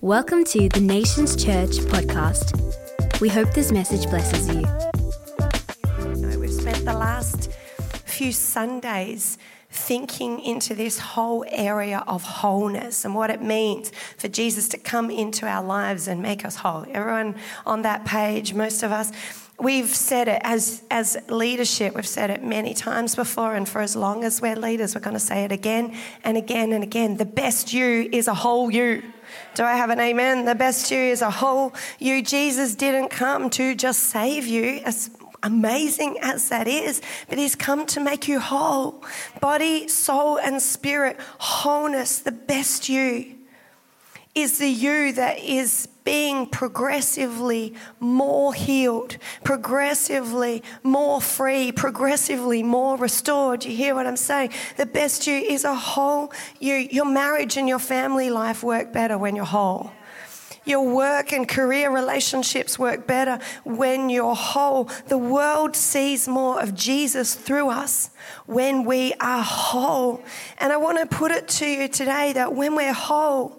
Welcome 0.00 0.44
to 0.44 0.68
the 0.68 0.78
Nations 0.80 1.34
Church 1.34 1.70
podcast. 1.70 3.20
We 3.20 3.28
hope 3.28 3.52
this 3.52 3.72
message 3.72 4.08
blesses 4.08 4.46
you. 4.46 4.62
We've 6.38 6.52
spent 6.52 6.84
the 6.84 6.94
last 6.94 7.50
few 8.04 8.30
Sundays 8.30 9.38
thinking 9.70 10.38
into 10.38 10.76
this 10.76 11.00
whole 11.00 11.44
area 11.48 12.04
of 12.06 12.22
wholeness 12.22 13.04
and 13.04 13.12
what 13.16 13.30
it 13.30 13.42
means 13.42 13.90
for 14.16 14.28
Jesus 14.28 14.68
to 14.68 14.78
come 14.78 15.10
into 15.10 15.48
our 15.48 15.64
lives 15.64 16.06
and 16.06 16.22
make 16.22 16.44
us 16.44 16.54
whole. 16.54 16.86
Everyone 16.92 17.34
on 17.66 17.82
that 17.82 18.04
page, 18.04 18.54
most 18.54 18.84
of 18.84 18.92
us, 18.92 19.10
we've 19.58 19.88
said 19.88 20.28
it 20.28 20.40
as, 20.44 20.84
as 20.92 21.16
leadership, 21.28 21.96
we've 21.96 22.06
said 22.06 22.30
it 22.30 22.44
many 22.44 22.72
times 22.72 23.16
before, 23.16 23.56
and 23.56 23.68
for 23.68 23.80
as 23.80 23.96
long 23.96 24.22
as 24.22 24.40
we're 24.40 24.54
leaders, 24.54 24.94
we're 24.94 25.00
going 25.00 25.14
to 25.14 25.20
say 25.20 25.42
it 25.42 25.50
again 25.50 25.96
and 26.22 26.36
again 26.36 26.72
and 26.72 26.84
again. 26.84 27.16
The 27.16 27.24
best 27.24 27.72
you 27.72 28.08
is 28.12 28.28
a 28.28 28.34
whole 28.34 28.70
you. 28.70 29.02
Do 29.54 29.64
I 29.64 29.74
have 29.74 29.90
an 29.90 30.00
amen? 30.00 30.44
The 30.44 30.54
best 30.54 30.90
you 30.90 30.98
is 30.98 31.22
a 31.22 31.30
whole 31.30 31.74
you. 31.98 32.22
Jesus 32.22 32.74
didn't 32.74 33.08
come 33.08 33.50
to 33.50 33.74
just 33.74 34.04
save 34.04 34.46
you, 34.46 34.80
as 34.84 35.10
amazing 35.42 36.18
as 36.20 36.48
that 36.48 36.66
is, 36.66 37.00
but 37.28 37.38
He's 37.38 37.54
come 37.54 37.86
to 37.86 38.00
make 38.00 38.28
you 38.28 38.40
whole 38.40 39.04
body, 39.40 39.88
soul, 39.88 40.38
and 40.38 40.60
spirit. 40.60 41.18
Wholeness, 41.38 42.20
the 42.20 42.32
best 42.32 42.88
you 42.88 43.36
is 44.34 44.58
the 44.58 44.68
you 44.68 45.12
that 45.12 45.38
is 45.38 45.88
being 46.08 46.46
progressively 46.46 47.74
more 48.00 48.54
healed, 48.54 49.18
progressively 49.44 50.62
more 50.82 51.20
free, 51.20 51.70
progressively 51.70 52.62
more 52.62 52.96
restored. 52.96 53.62
You 53.62 53.76
hear 53.76 53.94
what 53.94 54.06
I'm 54.06 54.16
saying? 54.16 54.52
The 54.78 54.86
best 54.86 55.26
you 55.26 55.34
is 55.34 55.64
a 55.64 55.74
whole 55.74 56.32
you. 56.60 56.76
Your 56.76 57.04
marriage 57.04 57.58
and 57.58 57.68
your 57.68 57.78
family 57.78 58.30
life 58.30 58.62
work 58.62 58.90
better 58.90 59.18
when 59.18 59.36
you're 59.36 59.44
whole. 59.44 59.92
Your 60.64 60.94
work 60.94 61.30
and 61.30 61.46
career 61.46 61.94
relationships 61.94 62.78
work 62.78 63.06
better 63.06 63.38
when 63.64 64.08
you're 64.08 64.34
whole. 64.34 64.84
The 65.08 65.18
world 65.18 65.76
sees 65.76 66.26
more 66.26 66.58
of 66.58 66.74
Jesus 66.74 67.34
through 67.34 67.68
us 67.68 68.08
when 68.46 68.84
we 68.86 69.12
are 69.20 69.42
whole. 69.42 70.22
And 70.56 70.72
I 70.72 70.78
want 70.78 70.98
to 71.00 71.06
put 71.06 71.32
it 71.32 71.48
to 71.48 71.66
you 71.66 71.86
today 71.86 72.32
that 72.32 72.54
when 72.54 72.74
we're 72.76 72.94
whole, 72.94 73.57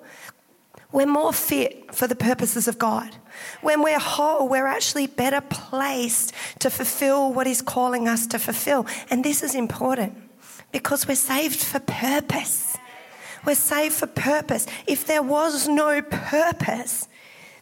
we're 0.91 1.05
more 1.05 1.33
fit 1.33 1.93
for 1.93 2.07
the 2.07 2.15
purposes 2.15 2.67
of 2.67 2.79
God. 2.79 3.15
When 3.61 3.83
we're 3.83 3.99
whole, 3.99 4.49
we're 4.49 4.67
actually 4.67 5.07
better 5.07 5.41
placed 5.41 6.33
to 6.59 6.69
fulfill 6.69 7.31
what 7.31 7.45
He's 7.45 7.61
calling 7.61 8.07
us 8.07 8.25
to 8.27 8.39
fulfill. 8.39 8.87
And 9.09 9.23
this 9.23 9.43
is 9.43 9.53
important 9.53 10.17
because 10.71 11.07
we're 11.07 11.15
saved 11.15 11.59
for 11.59 11.79
purpose. 11.79 12.77
We're 13.45 13.55
saved 13.55 13.95
for 13.95 14.07
purpose. 14.07 14.65
If 14.87 15.05
there 15.05 15.23
was 15.23 15.67
no 15.67 16.01
purpose, 16.01 17.07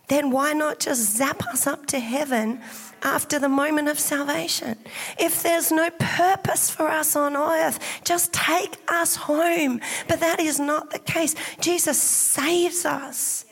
then 0.08 0.32
why 0.32 0.54
not 0.54 0.80
just 0.80 1.18
zap 1.18 1.46
us 1.48 1.68
up 1.68 1.86
to 1.88 2.00
heaven 2.00 2.62
after 3.04 3.40
the 3.40 3.50
moment 3.50 3.88
of 3.88 4.00
salvation. 4.00 4.78
If 5.20 5.44
there's 5.44 5.72
no 5.72 5.90
purpose 6.00 6.70
for 6.70 6.88
us 6.88 7.16
on 7.16 7.36
earth, 7.36 7.80
just 8.04 8.34
take 8.34 8.78
us 8.88 9.16
home. 9.16 9.82
But 10.08 10.20
that 10.22 10.40
is 10.40 10.60
not 10.60 10.92
the 10.92 11.00
case. 11.00 11.36
Jesus 11.60 12.02
saves 12.02 12.86
us. 12.86 13.46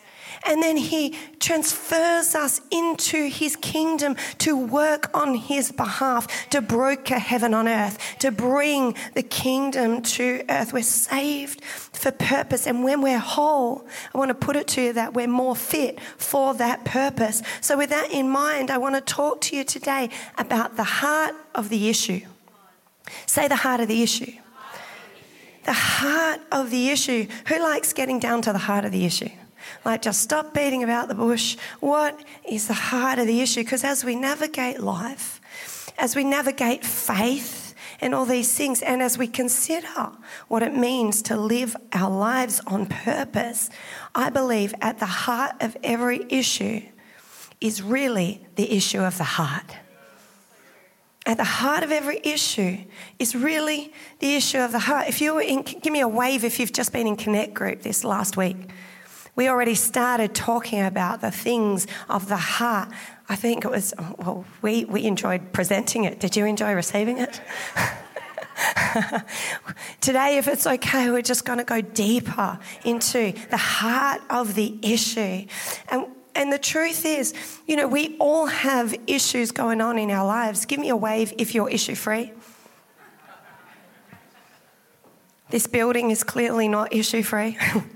And 0.45 0.61
then 0.61 0.77
he 0.77 1.15
transfers 1.39 2.35
us 2.35 2.61
into 2.71 3.27
his 3.27 3.55
kingdom 3.55 4.15
to 4.39 4.55
work 4.55 5.09
on 5.13 5.35
his 5.35 5.71
behalf, 5.71 6.49
to 6.51 6.61
broker 6.61 7.17
heaven 7.17 7.53
on 7.53 7.67
earth, 7.67 7.97
to 8.19 8.31
bring 8.31 8.95
the 9.16 9.23
kingdom 9.23 10.01
to 10.03 10.43
earth. 10.49 10.71
We're 10.71 10.83
saved 10.83 11.63
for 11.63 12.11
purpose. 12.11 12.67
And 12.67 12.83
when 12.83 13.01
we're 13.01 13.17
whole, 13.17 13.88
I 14.13 14.17
want 14.17 14.29
to 14.29 14.35
put 14.35 14.55
it 14.55 14.67
to 14.69 14.81
you 14.81 14.93
that 14.93 15.13
we're 15.13 15.27
more 15.27 15.55
fit 15.55 15.99
for 16.17 16.53
that 16.55 16.85
purpose. 16.85 17.41
So, 17.61 17.77
with 17.77 17.89
that 17.89 18.11
in 18.11 18.29
mind, 18.29 18.69
I 18.69 18.77
want 18.77 18.95
to 18.95 19.01
talk 19.01 19.41
to 19.41 19.55
you 19.55 19.63
today 19.63 20.09
about 20.38 20.75
the 20.75 20.83
heart 20.83 21.35
of 21.55 21.69
the 21.69 21.89
issue. 21.89 22.22
Say 23.25 23.47
the 23.47 23.55
heart 23.55 23.79
of 23.79 23.88
the 23.88 24.03
issue. 24.03 24.34
The 25.63 25.73
heart 25.73 26.41
of 26.51 26.69
the 26.69 26.89
issue. 26.89 27.28
Who 27.47 27.59
likes 27.59 27.94
getting 27.94 28.19
down 28.19 28.44
to 28.44 28.51
the 28.51 28.59
heart 28.59 28.85
of 28.85 28.91
the 28.91 29.05
issue? 29.05 29.29
Like, 29.84 30.02
just 30.02 30.22
stop 30.22 30.53
beating 30.53 30.84
about 30.84 31.08
the 31.08 31.16
bush. 31.16 31.58
What 31.80 32.20
is 32.48 32.68
the 32.68 32.74
heart 32.74 33.20
of 33.20 33.28
the 33.28 33.42
issue? 33.42 33.64
Because 33.64 33.84
as 33.84 34.03
we 34.03 34.16
navigate 34.16 34.80
life, 34.80 35.42
as 35.98 36.16
we 36.16 36.24
navigate 36.24 36.84
faith 36.84 37.74
and 38.02 38.14
all 38.14 38.26
these 38.26 38.56
things, 38.56 38.81
and 38.81 39.02
as 39.02 39.18
we 39.18 39.28
consider 39.28 40.12
what 40.48 40.62
it 40.64 40.76
means 40.76 41.22
to 41.24 41.38
live 41.38 41.76
our 41.94 42.09
lives 42.09 42.62
on 42.68 42.86
purpose, 42.86 43.70
I 44.14 44.30
believe 44.30 44.74
at 44.81 45.00
the 45.00 45.06
heart 45.06 45.53
of 45.62 45.78
every 45.84 46.26
issue 46.30 46.82
is 47.62 47.82
really 47.82 48.46
the 48.56 48.72
issue 48.72 49.00
of 49.00 49.18
the 49.18 49.24
heart. 49.24 49.78
At 51.26 51.38
the 51.38 51.44
heart 51.44 51.84
of 51.84 51.92
every 51.92 52.20
issue 52.24 52.78
is 53.18 53.34
really 53.36 53.92
the 54.20 54.36
issue 54.36 54.59
of 54.59 54.72
the 54.72 54.80
heart. 54.80 55.08
If 55.08 55.22
you 55.22 55.34
were 55.34 55.42
in, 55.42 55.64
give 55.64 55.92
me 55.92 56.02
a 56.02 56.08
wave 56.08 56.44
if 56.44 56.59
you've 56.59 56.74
just 56.74 56.94
been 56.94 57.08
in 57.08 57.16
Connect 57.16 57.53
Group 57.53 57.82
this 57.82 58.03
last 58.03 58.38
week. 58.38 58.58
We 59.35 59.50
already 59.50 59.75
started 59.75 60.34
talking 60.34 60.81
about 60.81 61.19
the 61.19 61.31
things 61.31 61.88
of 62.09 62.29
the 62.29 62.38
heart. 62.38 62.90
I 63.28 63.35
think 63.35 63.66
it 63.66 63.72
was, 63.72 63.94
well, 64.18 64.46
we, 64.62 64.85
we 64.85 65.03
enjoyed 65.06 65.51
presenting 65.51 66.06
it. 66.06 66.22
Did 66.22 66.38
you 66.38 66.46
enjoy 66.46 66.73
receiving 66.73 67.18
it? 67.18 67.41
Today, 70.00 70.38
if 70.38 70.47
it's 70.47 70.66
okay, 70.66 71.09
we're 71.09 71.22
just 71.22 71.44
going 71.44 71.57
to 71.59 71.66
go 71.66 71.81
deeper 71.81 72.57
into 72.85 73.34
the 73.50 73.57
heart 73.57 74.22
of 74.29 74.56
the 74.56 74.79
issue. 74.81 75.46
And, 75.90 76.06
and 76.34 76.53
the 76.53 76.59
truth 76.59 77.06
is, 77.06 77.34
you 77.67 77.75
know, 77.75 77.90
we 77.90 78.16
all 78.19 78.46
have 78.46 78.96
issues 79.06 79.52
going 79.52 79.81
on 79.81 79.97
in 79.97 80.12
our 80.12 80.25
lives. 80.25 80.66
Give 80.66 80.79
me 80.79 80.88
a 80.88 80.96
wave 80.96 81.34
if 81.38 81.53
you're 81.53 81.69
issue 81.69 81.96
free. 81.96 82.31
This 85.50 85.67
building 85.67 86.12
is 86.12 86.23
clearly 86.23 86.69
not 86.69 86.94
issue 86.94 87.22
free. 87.22 87.57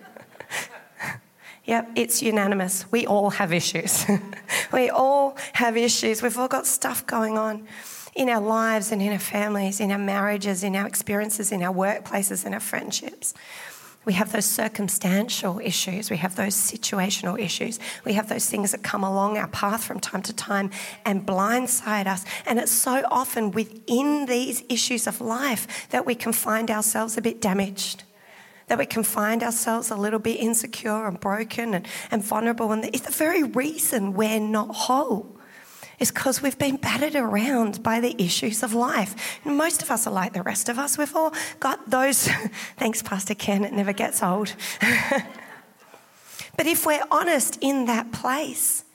Yep, 1.69 1.91
it's 1.94 2.24
unanimous. 2.24 2.91
We 2.91 3.06
all 3.06 3.30
have 3.30 3.53
issues. 3.53 4.03
we 4.74 4.90
all 4.90 5.38
have 5.53 5.78
issues. 5.78 6.24
We've 6.24 6.35
all 6.35 6.47
got 6.47 6.66
stuff 6.66 7.06
going 7.06 7.38
on 7.38 7.68
in 8.16 8.28
our 8.28 8.41
lives 8.41 8.91
and 8.91 9.03
in 9.03 9.13
our 9.13 9.19
families, 9.19 9.80
in 9.80 9.91
our 9.91 10.00
marriages, 10.00 10.63
in 10.63 10.75
our 10.75 10.88
experiences, 10.88 11.52
in 11.52 11.62
our 11.62 11.72
workplaces, 11.72 12.44
in 12.44 12.56
our 12.56 12.59
friendships. 12.59 13.35
We 14.03 14.13
have 14.13 14.31
those 14.31 14.46
circumstantial 14.46 15.59
issues. 15.59 16.09
We 16.09 16.18
have 16.18 16.35
those 16.35 16.56
situational 16.56 17.40
issues. 17.40 17.80
We 18.03 18.13
have 18.13 18.30
those 18.30 18.50
things 18.50 18.72
that 18.72 18.81
come 18.81 19.03
along 19.03 19.38
our 19.38 19.50
path 19.50 19.84
from 19.84 20.00
time 20.00 20.24
to 20.24 20.34
time 20.34 20.72
and 21.06 21.24
blindside 21.24 22.07
us. 22.07 22.25
And 22.47 22.57
it's 22.57 22.72
so 22.72 23.03
often 23.12 23.51
within 23.51 24.25
these 24.25 24.63
issues 24.69 25.06
of 25.06 25.22
life 25.22 25.88
that 25.91 26.07
we 26.07 26.16
can 26.16 26.34
find 26.34 26.72
ourselves 26.72 27.16
a 27.16 27.22
bit 27.22 27.40
damaged 27.40 28.06
that 28.69 28.78
we 28.78 28.85
can 28.85 29.03
find 29.03 29.44
ourselves 29.44 29.91
a 29.91 29.96
little 29.96 30.19
bit 30.19 30.40
insecure 30.40 31.07
and 31.07 31.19
broken 31.19 31.74
and, 31.74 31.88
and 32.12 32.24
vulnerable. 32.24 32.72
And 32.72 32.85
it's 32.85 33.02
the 33.02 33.12
very 33.12 33.44
reason 33.44 34.13
we're 34.13 34.40
not 34.40 34.74
whole. 34.74 35.35
Is 36.00 36.12
because 36.12 36.41
we've 36.41 36.57
been 36.57 36.78
battered 36.78 37.16
around 37.16 37.84
by 37.84 38.00
the 38.00 38.16
issues 38.24 38.63
of 38.63 38.74
life. 38.74 39.41
And 39.44 39.57
most 39.57 39.81
of 39.81 39.91
us 39.91 40.07
are 40.07 40.13
like 40.13 40.31
the 40.31 40.44
rest 40.44 40.69
of 40.69 40.80
us. 40.80 40.97
We've 40.97 41.13
all 41.13 41.34
got 41.59 41.90
those. 41.90 42.28
Thanks, 42.78 43.02
Pastor 43.02 43.35
Ken. 43.35 43.66
It 43.66 43.74
never 43.74 43.91
gets 43.91 44.24
old. 44.24 44.56
but 44.80 46.66
if 46.66 46.86
we're 46.86 47.03
honest 47.12 47.57
in 47.59 47.86
that 47.88 48.13
place, 48.13 48.86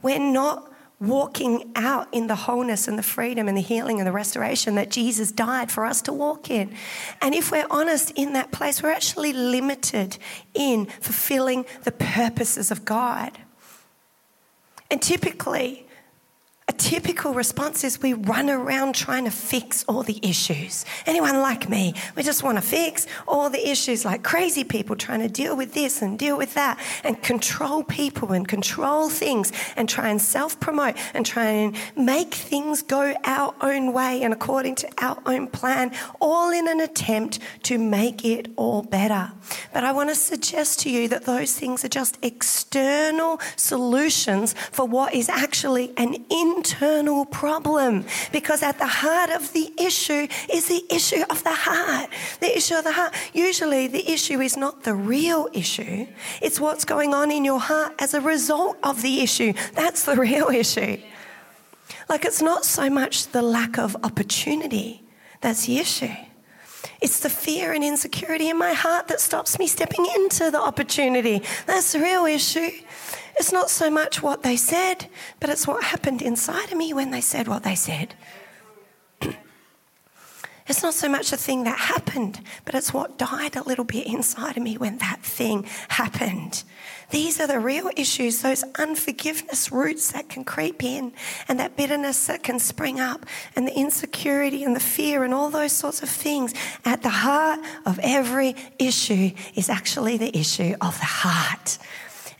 we're 0.00 0.18
not 0.18 0.73
walking 1.00 1.72
out 1.74 2.08
in 2.12 2.28
the 2.28 2.34
wholeness 2.34 2.88
and 2.88 2.98
the 2.98 3.02
freedom 3.02 3.48
and 3.48 3.56
the 3.56 3.62
healing 3.62 3.98
and 3.98 4.06
the 4.06 4.12
restoration 4.12 4.76
that 4.76 4.90
Jesus 4.90 5.32
died 5.32 5.70
for 5.70 5.84
us 5.84 6.00
to 6.02 6.12
walk 6.12 6.50
in. 6.50 6.74
And 7.20 7.34
if 7.34 7.50
we're 7.50 7.66
honest 7.70 8.12
in 8.12 8.32
that 8.34 8.52
place, 8.52 8.82
we're 8.82 8.90
actually 8.92 9.32
limited 9.32 10.18
in 10.54 10.86
fulfilling 10.86 11.66
the 11.82 11.92
purposes 11.92 12.70
of 12.70 12.84
God. 12.84 13.32
And 14.90 15.02
typically, 15.02 15.86
a 16.66 16.72
typical 16.72 17.34
response 17.34 17.84
is 17.84 18.00
we 18.00 18.14
run 18.14 18.48
around 18.48 18.94
trying 18.94 19.24
to 19.24 19.30
fix 19.30 19.84
all 19.86 20.02
the 20.02 20.18
issues. 20.22 20.86
Anyone 21.04 21.40
like 21.40 21.68
me? 21.68 21.92
We 22.16 22.22
just 22.22 22.42
want 22.42 22.56
to 22.56 22.62
fix 22.62 23.06
all 23.28 23.50
the 23.50 23.68
issues 23.68 24.06
like 24.06 24.22
crazy 24.22 24.64
people 24.64 24.96
trying 24.96 25.20
to 25.20 25.28
deal 25.28 25.58
with 25.58 25.74
this 25.74 26.00
and 26.00 26.18
deal 26.18 26.38
with 26.38 26.54
that 26.54 26.80
and 27.02 27.22
control 27.22 27.84
people 27.84 28.32
and 28.32 28.48
control 28.48 29.10
things 29.10 29.52
and 29.76 29.90
try 29.90 30.08
and 30.08 30.22
self 30.22 30.58
promote 30.58 30.96
and 31.12 31.26
try 31.26 31.44
and 31.44 31.76
make 31.96 32.32
things 32.32 32.80
go 32.80 33.14
our 33.24 33.54
own 33.60 33.92
way 33.92 34.22
and 34.22 34.32
according 34.32 34.76
to 34.76 34.88
our 35.02 35.18
own 35.26 35.48
plan, 35.48 35.92
all 36.18 36.50
in 36.50 36.66
an 36.66 36.80
attempt 36.80 37.40
to 37.64 37.76
make 37.76 38.24
it 38.24 38.50
all 38.56 38.82
better. 38.82 39.32
But 39.74 39.84
I 39.84 39.92
want 39.92 40.08
to 40.08 40.14
suggest 40.14 40.80
to 40.80 40.90
you 40.90 41.08
that 41.08 41.26
those 41.26 41.52
things 41.52 41.84
are 41.84 41.88
just 41.88 42.18
external 42.22 43.38
solutions 43.56 44.54
for 44.72 44.86
what 44.86 45.14
is 45.14 45.28
actually 45.28 45.92
an 45.98 46.14
in 46.30 46.53
internal 46.56 47.24
problem 47.26 48.04
because 48.32 48.62
at 48.62 48.78
the 48.78 48.86
heart 48.86 49.30
of 49.30 49.52
the 49.52 49.72
issue 49.78 50.26
is 50.52 50.68
the 50.68 50.84
issue 50.90 51.22
of 51.30 51.42
the 51.44 51.52
heart. 51.52 52.10
The 52.40 52.56
issue 52.56 52.76
of 52.76 52.84
the 52.84 52.92
heart. 52.92 53.14
Usually, 53.32 53.86
the 53.86 54.10
issue 54.10 54.40
is 54.40 54.56
not 54.56 54.84
the 54.84 54.94
real 54.94 55.48
issue, 55.52 56.06
it's 56.40 56.60
what's 56.60 56.84
going 56.84 57.14
on 57.14 57.30
in 57.30 57.44
your 57.44 57.60
heart 57.60 57.94
as 57.98 58.14
a 58.14 58.20
result 58.20 58.76
of 58.82 59.02
the 59.02 59.20
issue. 59.20 59.52
That's 59.74 60.04
the 60.04 60.16
real 60.28 60.48
issue. 60.48 60.98
Like, 62.08 62.24
it's 62.24 62.42
not 62.42 62.64
so 62.64 62.90
much 62.90 63.28
the 63.28 63.42
lack 63.42 63.78
of 63.78 63.96
opportunity 64.04 65.04
that's 65.44 65.66
the 65.66 65.76
issue. 65.78 66.16
It's 67.02 67.20
the 67.20 67.28
fear 67.28 67.74
and 67.74 67.84
insecurity 67.84 68.48
in 68.48 68.56
my 68.56 68.72
heart 68.72 69.08
that 69.08 69.20
stops 69.20 69.58
me 69.58 69.66
stepping 69.66 70.06
into 70.14 70.50
the 70.50 70.58
opportunity. 70.58 71.42
That's 71.66 71.92
the 71.92 72.00
real 72.00 72.24
issue. 72.24 72.70
It's 73.36 73.52
not 73.52 73.70
so 73.70 73.90
much 73.90 74.22
what 74.22 74.42
they 74.42 74.56
said, 74.56 75.08
but 75.40 75.50
it's 75.50 75.66
what 75.66 75.84
happened 75.84 76.22
inside 76.22 76.70
of 76.70 76.78
me 76.78 76.92
when 76.92 77.10
they 77.10 77.20
said 77.20 77.48
what 77.48 77.62
they 77.62 77.74
said. 77.74 78.14
It's 80.66 80.82
not 80.82 80.94
so 80.94 81.10
much 81.10 81.30
the 81.30 81.36
thing 81.36 81.64
that 81.64 81.78
happened, 81.78 82.40
but 82.64 82.74
it's 82.74 82.94
what 82.94 83.18
died 83.18 83.54
a 83.54 83.62
little 83.62 83.84
bit 83.84 84.06
inside 84.06 84.56
of 84.56 84.62
me 84.62 84.78
when 84.78 84.96
that 84.96 85.20
thing 85.22 85.66
happened. 85.88 86.64
These 87.10 87.38
are 87.38 87.46
the 87.46 87.60
real 87.60 87.90
issues, 87.96 88.40
those 88.40 88.64
unforgiveness 88.78 89.70
roots 89.70 90.12
that 90.12 90.30
can 90.30 90.42
creep 90.42 90.82
in, 90.82 91.12
and 91.48 91.60
that 91.60 91.76
bitterness 91.76 92.26
that 92.28 92.42
can 92.42 92.58
spring 92.58 92.98
up, 92.98 93.26
and 93.54 93.68
the 93.68 93.78
insecurity 93.78 94.64
and 94.64 94.74
the 94.74 94.80
fear, 94.80 95.22
and 95.22 95.34
all 95.34 95.50
those 95.50 95.72
sorts 95.72 96.02
of 96.02 96.08
things. 96.08 96.54
At 96.82 97.02
the 97.02 97.10
heart 97.10 97.60
of 97.84 98.00
every 98.02 98.56
issue 98.78 99.32
is 99.54 99.68
actually 99.68 100.16
the 100.16 100.34
issue 100.34 100.74
of 100.80 100.98
the 100.98 101.04
heart. 101.04 101.76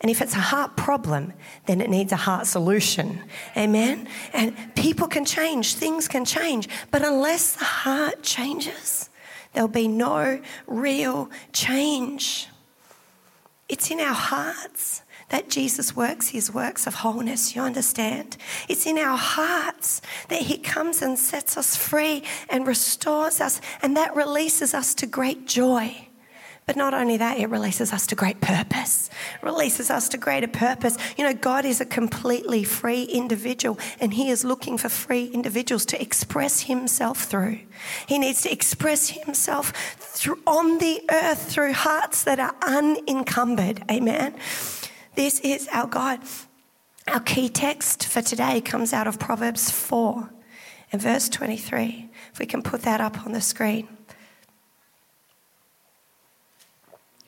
And 0.05 0.11
if 0.11 0.21
it's 0.21 0.35
a 0.35 0.39
heart 0.39 0.77
problem, 0.77 1.33
then 1.65 1.81
it 1.81 1.89
needs 1.89 2.13
a 2.13 2.17
heart 2.17 2.47
solution. 2.47 3.23
Amen? 3.57 4.07
And 4.35 4.55
people 4.75 5.09
can 5.09 5.25
change, 5.25 5.77
things 5.77 6.09
can 6.09 6.27
change. 6.27 6.69
But 6.91 7.03
unless 7.03 7.55
the 7.55 7.65
heart 7.65 8.23
changes, 8.23 9.09
there'll 9.55 9.67
be 9.67 9.89
no 9.89 10.43
real 10.67 11.31
change. 11.55 12.49
It's 13.71 13.91
in 13.91 13.99
our 13.99 14.13
hearts 14.13 15.01
that 15.31 15.49
Jesus 15.49 15.97
works 15.97 16.29
his 16.29 16.53
works 16.53 16.87
of 16.87 16.97
wholeness, 16.97 17.57
you 17.57 17.63
understand? 17.63 18.37
It's 18.69 18.85
in 18.85 18.99
our 18.99 19.17
hearts 19.17 20.03
that 20.29 20.43
he 20.43 20.59
comes 20.59 21.01
and 21.01 21.19
sets 21.19 21.57
us 21.57 21.77
free 21.77 22.25
and 22.51 22.67
restores 22.67 23.41
us, 23.41 23.59
and 23.81 23.97
that 23.97 24.15
releases 24.15 24.75
us 24.75 24.95
to 24.97 25.07
great 25.07 25.47
joy. 25.47 26.09
But 26.67 26.77
not 26.77 26.95
only 26.95 27.19
that, 27.19 27.39
it 27.39 27.51
releases 27.51 27.93
us 27.93 28.07
to 28.07 28.15
great 28.15 28.41
purpose, 28.41 29.11
releases 29.43 29.91
us 29.91 30.09
to 30.11 30.17
greater 30.17 30.49
purpose. 30.49 30.97
You 31.19 31.25
know, 31.25 31.35
God 31.35 31.67
is 31.67 31.81
a 31.81 31.85
completely 31.85 32.65
free 32.65 33.03
individual, 33.05 33.79
and 34.01 34.15
He 34.15 34.31
is 34.31 34.47
looking 34.47 34.79
for 34.79 34.89
free 34.89 35.27
individuals 35.27 35.85
to 35.87 36.01
express 36.01 36.63
Himself 36.63 37.25
through. 37.25 37.59
He 38.07 38.19
needs 38.19 38.41
to 38.43 38.53
express 38.53 39.11
Himself 39.11 39.73
through, 39.99 40.41
on 40.47 40.79
the 40.79 41.03
earth 41.11 41.53
through 41.53 41.75
hearts 41.75 42.25
that 42.25 42.41
are 42.41 42.55
unencumbered. 42.63 43.85
Amen. 43.91 44.35
This 45.17 45.41
is 45.41 45.69
our 45.71 45.87
God. 45.87 46.21
Our 47.07 47.21
key 47.21 47.51
text 47.51 48.07
for 48.07 48.23
today 48.23 48.63
comes 48.63 48.95
out 48.95 49.07
of 49.07 49.19
Proverbs 49.19 49.71
4 49.71 50.31
and 50.93 51.03
verse 51.03 51.29
23. 51.29 52.09
If 52.33 52.39
we 52.39 52.47
can 52.47 52.63
put 52.63 52.83
that 52.83 53.03
up 53.03 53.27
on 53.27 53.33
the 53.33 53.43
screen. 53.43 53.94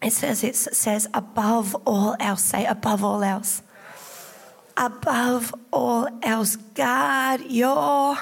It 0.02 0.12
says, 0.12 0.44
it 0.44 0.54
says, 0.54 1.08
above 1.14 1.74
all 1.86 2.16
else, 2.20 2.44
say 2.44 2.66
above 2.66 3.02
all 3.02 3.22
else. 3.22 3.62
Above 4.76 5.54
all 5.72 6.06
else, 6.22 6.56
guard 6.56 7.40
your 7.48 8.16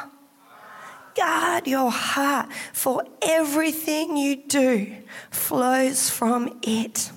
guard 1.14 1.66
your 1.66 1.90
heart, 1.90 2.52
for 2.72 3.04
everything 3.22 4.16
you 4.16 4.36
do 4.36 4.94
flows 5.30 6.10
from 6.10 6.58
it. 6.62 7.10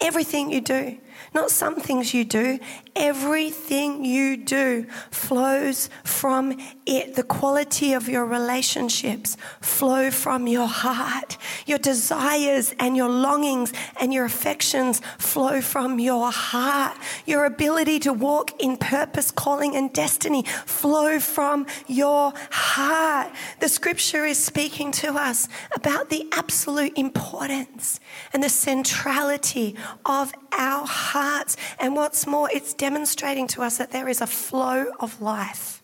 Everything 0.00 0.50
you 0.50 0.60
do. 0.60 0.98
Not 1.34 1.50
some 1.50 1.76
things 1.76 2.12
you 2.12 2.24
do, 2.24 2.58
everything 2.94 4.04
you 4.04 4.36
do 4.36 4.84
flows 5.10 5.88
from 6.04 6.58
it. 6.86 7.14
The 7.14 7.22
quality 7.22 7.92
of 7.92 8.08
your 8.08 8.26
relationships 8.26 9.36
flow 9.60 10.10
from 10.10 10.46
your 10.46 10.66
heart. 10.66 11.38
Your 11.66 11.78
desires 11.78 12.74
and 12.78 12.96
your 12.96 13.08
longings 13.08 13.72
and 14.00 14.12
your 14.12 14.24
affections 14.24 15.00
flow 15.18 15.60
from 15.60 15.98
your 15.98 16.30
heart. 16.30 16.96
Your 17.26 17.44
ability 17.44 17.98
to 18.00 18.12
walk 18.12 18.60
in 18.60 18.76
purpose, 18.76 19.30
calling, 19.30 19.76
and 19.76 19.92
destiny 19.92 20.42
flow 20.66 21.18
from 21.18 21.66
your 21.86 22.32
heart. 22.50 23.32
The 23.60 23.68
scripture 23.68 24.24
is 24.24 24.42
speaking 24.42 24.92
to 24.92 25.14
us 25.14 25.48
about 25.74 26.10
the 26.10 26.26
absolute 26.32 26.96
importance 26.96 28.00
and 28.32 28.42
the 28.42 28.48
centrality 28.48 29.76
of 30.04 30.32
our 30.52 30.86
hearts. 30.86 31.56
And 31.78 31.94
what's 31.94 32.26
more, 32.26 32.50
it's 32.52 32.74
demonstrating 32.82 33.46
to 33.46 33.62
us 33.62 33.78
that 33.78 33.92
there 33.92 34.08
is 34.08 34.20
a 34.20 34.26
flow 34.26 34.86
of 34.98 35.22
life 35.22 35.80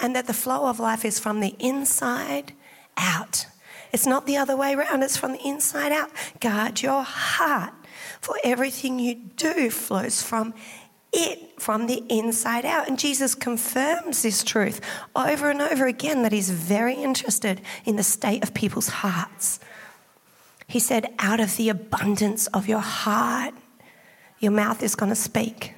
and 0.00 0.16
that 0.16 0.26
the 0.26 0.34
flow 0.34 0.66
of 0.66 0.80
life 0.80 1.04
is 1.04 1.20
from 1.20 1.38
the 1.38 1.54
inside 1.60 2.52
out. 2.96 3.46
It's 3.92 4.08
not 4.08 4.26
the 4.26 4.38
other 4.38 4.56
way 4.56 4.74
around, 4.74 5.04
it's 5.04 5.16
from 5.16 5.34
the 5.34 5.46
inside 5.46 5.92
out. 5.92 6.10
Guard 6.40 6.82
your 6.82 7.04
heart, 7.04 7.72
for 8.20 8.34
everything 8.42 8.98
you 8.98 9.14
do 9.36 9.70
flows 9.70 10.20
from 10.20 10.52
it 11.12 11.60
from 11.60 11.86
the 11.86 12.02
inside 12.08 12.64
out. 12.64 12.88
And 12.88 12.98
Jesus 12.98 13.36
confirms 13.36 14.22
this 14.22 14.42
truth 14.42 14.80
over 15.14 15.48
and 15.48 15.62
over 15.62 15.86
again 15.86 16.22
that 16.22 16.32
he's 16.32 16.50
very 16.50 16.96
interested 16.96 17.60
in 17.84 17.94
the 17.94 18.02
state 18.02 18.42
of 18.42 18.52
people's 18.52 18.88
hearts. 18.88 19.60
He 20.66 20.80
said, 20.80 21.14
Out 21.20 21.38
of 21.38 21.56
the 21.56 21.68
abundance 21.68 22.48
of 22.48 22.66
your 22.66 22.80
heart, 22.80 23.54
your 24.40 24.50
mouth 24.50 24.82
is 24.82 24.96
going 24.96 25.10
to 25.10 25.14
speak. 25.14 25.74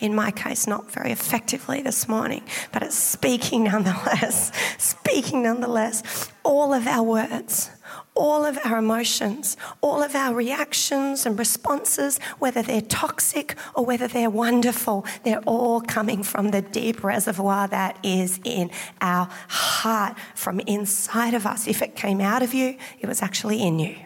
In 0.00 0.14
my 0.14 0.30
case, 0.30 0.66
not 0.66 0.90
very 0.92 1.10
effectively 1.10 1.82
this 1.82 2.08
morning, 2.08 2.42
but 2.72 2.82
it's 2.82 2.96
speaking 2.96 3.64
nonetheless. 3.64 4.52
speaking 4.78 5.42
nonetheless. 5.42 6.30
All 6.44 6.72
of 6.72 6.86
our 6.86 7.02
words, 7.02 7.70
all 8.14 8.44
of 8.44 8.58
our 8.64 8.78
emotions, 8.78 9.56
all 9.80 10.02
of 10.02 10.14
our 10.14 10.34
reactions 10.34 11.26
and 11.26 11.38
responses, 11.38 12.18
whether 12.38 12.62
they're 12.62 12.80
toxic 12.80 13.56
or 13.74 13.84
whether 13.84 14.06
they're 14.06 14.30
wonderful, 14.30 15.04
they're 15.24 15.42
all 15.46 15.80
coming 15.80 16.22
from 16.22 16.50
the 16.50 16.62
deep 16.62 17.02
reservoir 17.02 17.66
that 17.68 17.98
is 18.02 18.40
in 18.44 18.70
our 19.00 19.28
heart, 19.48 20.16
from 20.34 20.60
inside 20.60 21.34
of 21.34 21.44
us. 21.44 21.66
If 21.66 21.82
it 21.82 21.96
came 21.96 22.20
out 22.20 22.42
of 22.42 22.54
you, 22.54 22.76
it 23.00 23.06
was 23.06 23.20
actually 23.20 23.62
in 23.62 23.78
you. 23.78 23.96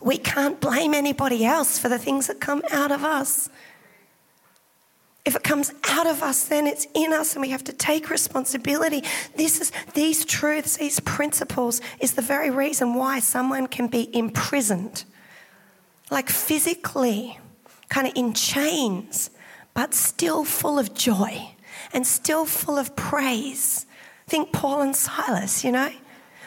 We 0.00 0.18
can't 0.18 0.60
blame 0.60 0.94
anybody 0.94 1.44
else 1.44 1.78
for 1.78 1.88
the 1.88 1.98
things 1.98 2.28
that 2.28 2.40
come 2.40 2.62
out 2.70 2.92
of 2.92 3.02
us. 3.02 3.50
If 5.28 5.36
it 5.36 5.42
comes 5.42 5.74
out 5.90 6.06
of 6.06 6.22
us, 6.22 6.44
then 6.46 6.66
it's 6.66 6.86
in 6.94 7.12
us 7.12 7.34
and 7.34 7.42
we 7.42 7.50
have 7.50 7.62
to 7.64 7.72
take 7.74 8.08
responsibility. 8.08 9.04
This 9.36 9.60
is 9.60 9.72
these 9.92 10.24
truths, 10.24 10.78
these 10.78 11.00
principles 11.00 11.82
is 12.00 12.14
the 12.14 12.22
very 12.22 12.48
reason 12.48 12.94
why 12.94 13.18
someone 13.18 13.66
can 13.66 13.88
be 13.88 14.08
imprisoned. 14.16 15.04
Like 16.10 16.30
physically, 16.30 17.38
kind 17.90 18.06
of 18.06 18.14
in 18.16 18.32
chains, 18.32 19.28
but 19.74 19.92
still 19.92 20.44
full 20.44 20.78
of 20.78 20.94
joy 20.94 21.50
and 21.92 22.06
still 22.06 22.46
full 22.46 22.78
of 22.78 22.96
praise. 22.96 23.84
Think 24.28 24.50
Paul 24.50 24.80
and 24.80 24.96
Silas, 24.96 25.62
you 25.62 25.72
know? 25.72 25.90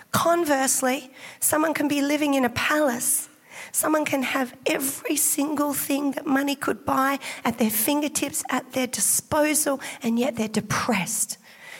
Conversely, 0.10 1.12
someone 1.40 1.76
can 1.76 1.88
be 1.88 2.02
living 2.02 2.34
in 2.34 2.46
a 2.46 2.50
palace 2.50 3.30
Someone 3.72 4.06
can 4.06 4.24
have 4.24 4.54
every 4.66 5.16
single 5.16 5.74
thing 5.74 6.12
that 6.12 6.25
money 6.25 6.56
could 6.56 6.86
buy 6.86 7.20
at 7.44 7.58
their 7.58 7.70
fingertips, 7.70 8.44
at 8.50 8.74
their 8.74 8.88
disposal, 8.88 9.80
and 10.04 10.20
yet 10.20 10.36
they're 10.36 10.48
depressed. 10.48 11.38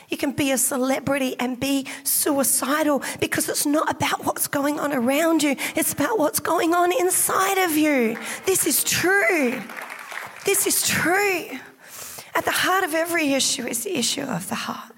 You 0.08 0.16
can 0.18 0.32
be 0.32 0.52
a 0.52 0.58
celebrity 0.58 1.36
and 1.38 1.58
be 1.58 1.86
suicidal 2.04 3.02
because 3.18 3.48
it's 3.48 3.64
not 3.64 3.90
about 3.90 4.24
what's 4.26 4.46
going 4.46 4.78
on 4.78 4.92
around 4.92 5.42
you, 5.42 5.56
it's 5.74 5.92
about 5.92 6.18
what's 6.18 6.40
going 6.40 6.74
on 6.74 6.92
inside 6.92 7.58
of 7.58 7.76
you. 7.76 8.18
This 8.44 8.66
is 8.66 8.84
true. 8.84 9.62
This 10.44 10.66
is 10.66 10.86
true. 10.86 11.58
At 12.34 12.44
the 12.44 12.50
heart 12.50 12.84
of 12.84 12.94
every 12.94 13.32
issue 13.32 13.66
is 13.66 13.84
the 13.84 13.96
issue 13.96 14.22
of 14.22 14.48
the 14.48 14.54
heart. 14.54 14.92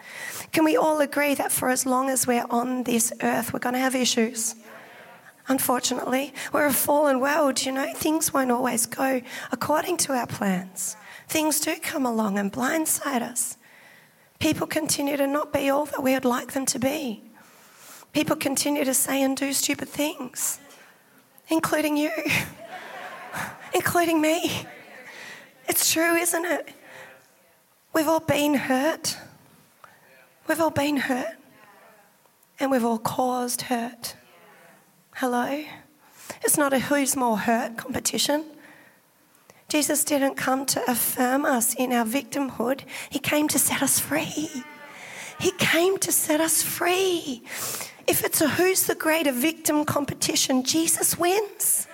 Can 0.53 0.65
we 0.65 0.77
all 0.77 1.01
agree 1.01 1.35
that 1.35 1.51
for 1.51 1.69
as 1.69 1.85
long 1.85 2.11
as 2.11 2.27
we're 2.27 2.47
on 2.49 2.85
this 2.85 3.13
earth, 3.23 3.53
we're 3.53 3.59
going 3.59 3.75
to 3.75 3.81
have 3.81 3.95
issues? 3.95 4.55
Unfortunately. 5.49 6.33
We're 6.53 6.67
a 6.67 6.73
fallen 6.73 7.21
world, 7.21 7.65
you 7.65 7.73
know, 7.73 7.93
things 7.95 8.33
won't 8.33 8.51
always 8.51 8.87
go 8.87 9.21
according 9.53 9.99
to 9.99 10.13
our 10.13 10.27
plans. 10.27 10.97
Things 11.29 11.61
do 11.61 11.77
come 11.77 12.07
along 12.07 12.39
and 12.39 12.53
blindside 12.53 13.23
us. 13.23 13.57
People 14.39 14.67
continue 14.67 15.17
to 15.17 15.27
not 15.27 15.53
be 15.53 15.71
all 15.71 15.87
that 15.87 16.03
we 16.03 16.13
would 16.13 16.25
like 16.25 16.53
them 16.53 16.67
to 16.67 16.79
be. 16.79 17.23
People 18.13 18.37
continue 18.37 18.85
to 18.85 18.95
say 18.95 19.23
and 19.23 19.37
do 19.37 19.53
stupid 19.53 19.89
things, 19.89 20.61
including 21.49 21.97
you, 21.97 22.13
including 23.75 24.21
me. 24.21 24.67
It's 25.67 25.93
true, 25.93 26.15
isn't 26.15 26.45
it? 26.45 26.69
We've 27.93 28.09
all 28.09 28.21
been 28.21 28.55
hurt. 28.55 29.17
We've 30.47 30.61
all 30.61 30.71
been 30.71 30.97
hurt. 30.99 31.37
And 32.61 32.71
we've 32.71 32.85
all 32.85 32.99
caused 32.99 33.63
hurt. 33.63 34.15
Hello? 35.19 35.63
It's 36.43 36.59
not 36.59 36.73
a 36.73 36.81
who's 36.81 37.15
more 37.15 37.39
hurt 37.39 37.77
competition. 37.77 38.45
Jesus 39.69 40.03
didn't 40.03 40.35
come 40.35 40.67
to 40.67 40.91
affirm 40.91 41.45
us 41.45 41.73
in 41.73 41.93
our 41.93 42.05
victimhood, 42.05 42.81
He 43.11 43.21
came 43.21 43.47
to 43.49 43.59
set 43.59 43.81
us 43.81 44.01
free. 44.01 44.51
He 45.39 45.53
came 45.53 45.99
to 45.99 46.11
set 46.11 46.41
us 46.41 46.65
free. 46.65 47.45
If 48.09 48.25
it's 48.25 48.41
a 48.41 48.49
who's 48.49 48.89
the 48.89 48.97
greater 48.97 49.31
victim 49.31 49.85
competition, 49.85 50.65
Jesus 50.65 51.17
wins. 51.17 51.87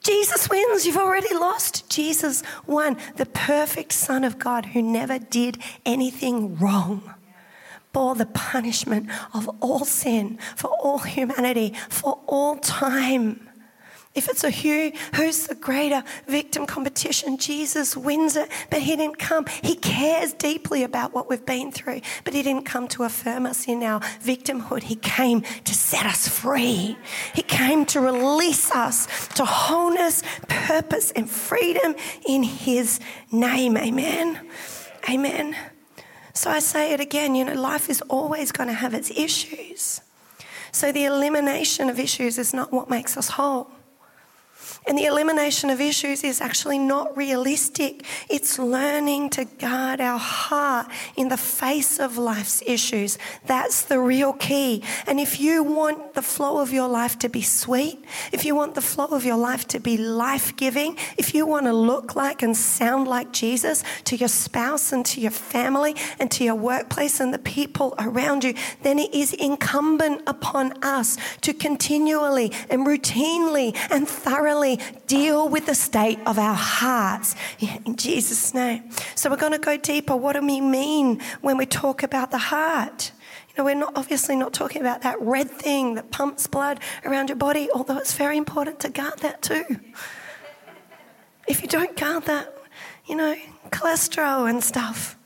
Jesus 0.00 0.48
wins. 0.48 0.86
You've 0.86 0.96
already 0.96 1.34
lost. 1.34 1.90
Jesus 1.90 2.44
won. 2.68 2.98
The 3.16 3.26
perfect 3.26 3.92
Son 3.92 4.22
of 4.22 4.38
God 4.38 4.66
who 4.66 4.82
never 4.82 5.18
did 5.18 5.58
anything 5.84 6.56
wrong 6.56 7.14
bore 7.94 8.14
the 8.14 8.26
punishment 8.26 9.08
of 9.32 9.48
all 9.60 9.86
sin 9.86 10.38
for 10.56 10.68
all 10.68 10.98
humanity 10.98 11.72
for 11.88 12.20
all 12.26 12.56
time. 12.58 13.48
If 14.14 14.28
it's 14.28 14.44
a 14.44 14.50
who, 14.50 14.92
who's 15.16 15.48
the 15.48 15.56
greater 15.56 16.04
victim 16.28 16.66
competition? 16.66 17.36
Jesus 17.36 17.96
wins 17.96 18.36
it, 18.36 18.48
but 18.70 18.80
he 18.80 18.94
didn't 18.94 19.18
come. 19.18 19.46
He 19.62 19.74
cares 19.74 20.32
deeply 20.32 20.84
about 20.84 21.12
what 21.12 21.28
we've 21.28 21.44
been 21.44 21.72
through, 21.72 22.00
but 22.22 22.32
he 22.32 22.42
didn't 22.42 22.64
come 22.64 22.86
to 22.88 23.02
affirm 23.02 23.44
us 23.44 23.66
in 23.66 23.82
our 23.82 23.98
victimhood. 24.22 24.84
He 24.84 24.96
came 24.96 25.40
to 25.40 25.74
set 25.74 26.06
us 26.06 26.28
free. 26.28 26.96
He 27.34 27.42
came 27.42 27.84
to 27.86 28.00
release 28.00 28.70
us 28.70 29.28
to 29.34 29.44
wholeness, 29.44 30.22
purpose, 30.48 31.10
and 31.10 31.28
freedom 31.28 31.96
in 32.24 32.44
his 32.44 33.00
name. 33.32 33.76
Amen. 33.76 34.48
Amen. 35.10 35.56
So 36.34 36.50
I 36.50 36.58
say 36.58 36.92
it 36.92 37.00
again, 37.00 37.34
you 37.34 37.44
know, 37.44 37.54
life 37.54 37.88
is 37.88 38.02
always 38.02 38.50
going 38.50 38.68
to 38.68 38.74
have 38.74 38.92
its 38.92 39.10
issues. 39.10 40.00
So 40.72 40.90
the 40.90 41.04
elimination 41.04 41.88
of 41.88 41.98
issues 41.98 42.38
is 42.38 42.52
not 42.52 42.72
what 42.72 42.90
makes 42.90 43.16
us 43.16 43.30
whole. 43.30 43.70
And 44.86 44.98
the 44.98 45.06
elimination 45.06 45.70
of 45.70 45.80
issues 45.80 46.22
is 46.22 46.42
actually 46.42 46.78
not 46.78 47.16
realistic. 47.16 48.04
It's 48.28 48.58
learning 48.58 49.30
to 49.30 49.46
guard 49.46 49.98
our 49.98 50.18
heart 50.18 50.88
in 51.16 51.28
the 51.28 51.38
face 51.38 51.98
of 51.98 52.18
life's 52.18 52.62
issues. 52.66 53.16
That's 53.46 53.82
the 53.82 53.98
real 53.98 54.34
key. 54.34 54.82
And 55.06 55.18
if 55.18 55.40
you 55.40 55.62
want 55.62 56.12
the 56.12 56.20
flow 56.20 56.58
of 56.58 56.70
your 56.70 56.88
life 56.88 57.18
to 57.20 57.30
be 57.30 57.40
sweet, 57.40 58.04
if 58.30 58.44
you 58.44 58.54
want 58.54 58.74
the 58.74 58.82
flow 58.82 59.06
of 59.06 59.24
your 59.24 59.38
life 59.38 59.66
to 59.68 59.80
be 59.80 59.96
life 59.96 60.54
giving, 60.54 60.98
if 61.16 61.34
you 61.34 61.46
want 61.46 61.64
to 61.64 61.72
look 61.72 62.14
like 62.14 62.42
and 62.42 62.54
sound 62.54 63.08
like 63.08 63.32
Jesus 63.32 63.82
to 64.04 64.16
your 64.16 64.28
spouse 64.28 64.92
and 64.92 65.06
to 65.06 65.20
your 65.20 65.30
family 65.30 65.96
and 66.18 66.30
to 66.32 66.44
your 66.44 66.56
workplace 66.56 67.20
and 67.20 67.32
the 67.32 67.38
people 67.38 67.94
around 67.98 68.44
you, 68.44 68.52
then 68.82 68.98
it 68.98 69.14
is 69.14 69.32
incumbent 69.32 70.22
upon 70.26 70.72
us 70.84 71.16
to 71.40 71.54
continually 71.54 72.52
and 72.68 72.86
routinely 72.86 73.74
and 73.90 74.06
thoroughly 74.06 74.73
deal 75.06 75.48
with 75.48 75.66
the 75.66 75.74
state 75.74 76.18
of 76.26 76.38
our 76.38 76.54
hearts 76.54 77.34
in 77.60 77.96
Jesus' 77.96 78.54
name. 78.54 78.90
So 79.14 79.30
we're 79.30 79.36
going 79.36 79.52
to 79.52 79.58
go 79.58 79.76
deeper. 79.76 80.16
What 80.16 80.34
do 80.34 80.40
we 80.40 80.60
mean 80.60 81.20
when 81.40 81.56
we 81.56 81.66
talk 81.66 82.02
about 82.02 82.30
the 82.30 82.38
heart? 82.38 83.12
You 83.48 83.54
know, 83.58 83.64
we're 83.64 83.74
not 83.74 83.92
obviously 83.96 84.36
not 84.36 84.52
talking 84.52 84.80
about 84.80 85.02
that 85.02 85.20
red 85.20 85.50
thing 85.50 85.94
that 85.94 86.10
pumps 86.10 86.46
blood 86.46 86.80
around 87.04 87.28
your 87.28 87.36
body, 87.36 87.68
although 87.72 87.98
it's 87.98 88.14
very 88.14 88.36
important 88.36 88.80
to 88.80 88.88
guard 88.88 89.20
that 89.20 89.42
too. 89.42 89.64
If 91.46 91.62
you 91.62 91.68
don't 91.68 91.96
guard 91.96 92.24
that, 92.24 92.56
you 93.06 93.14
know, 93.14 93.36
cholesterol 93.70 94.48
and 94.48 94.62
stuff. 94.62 95.16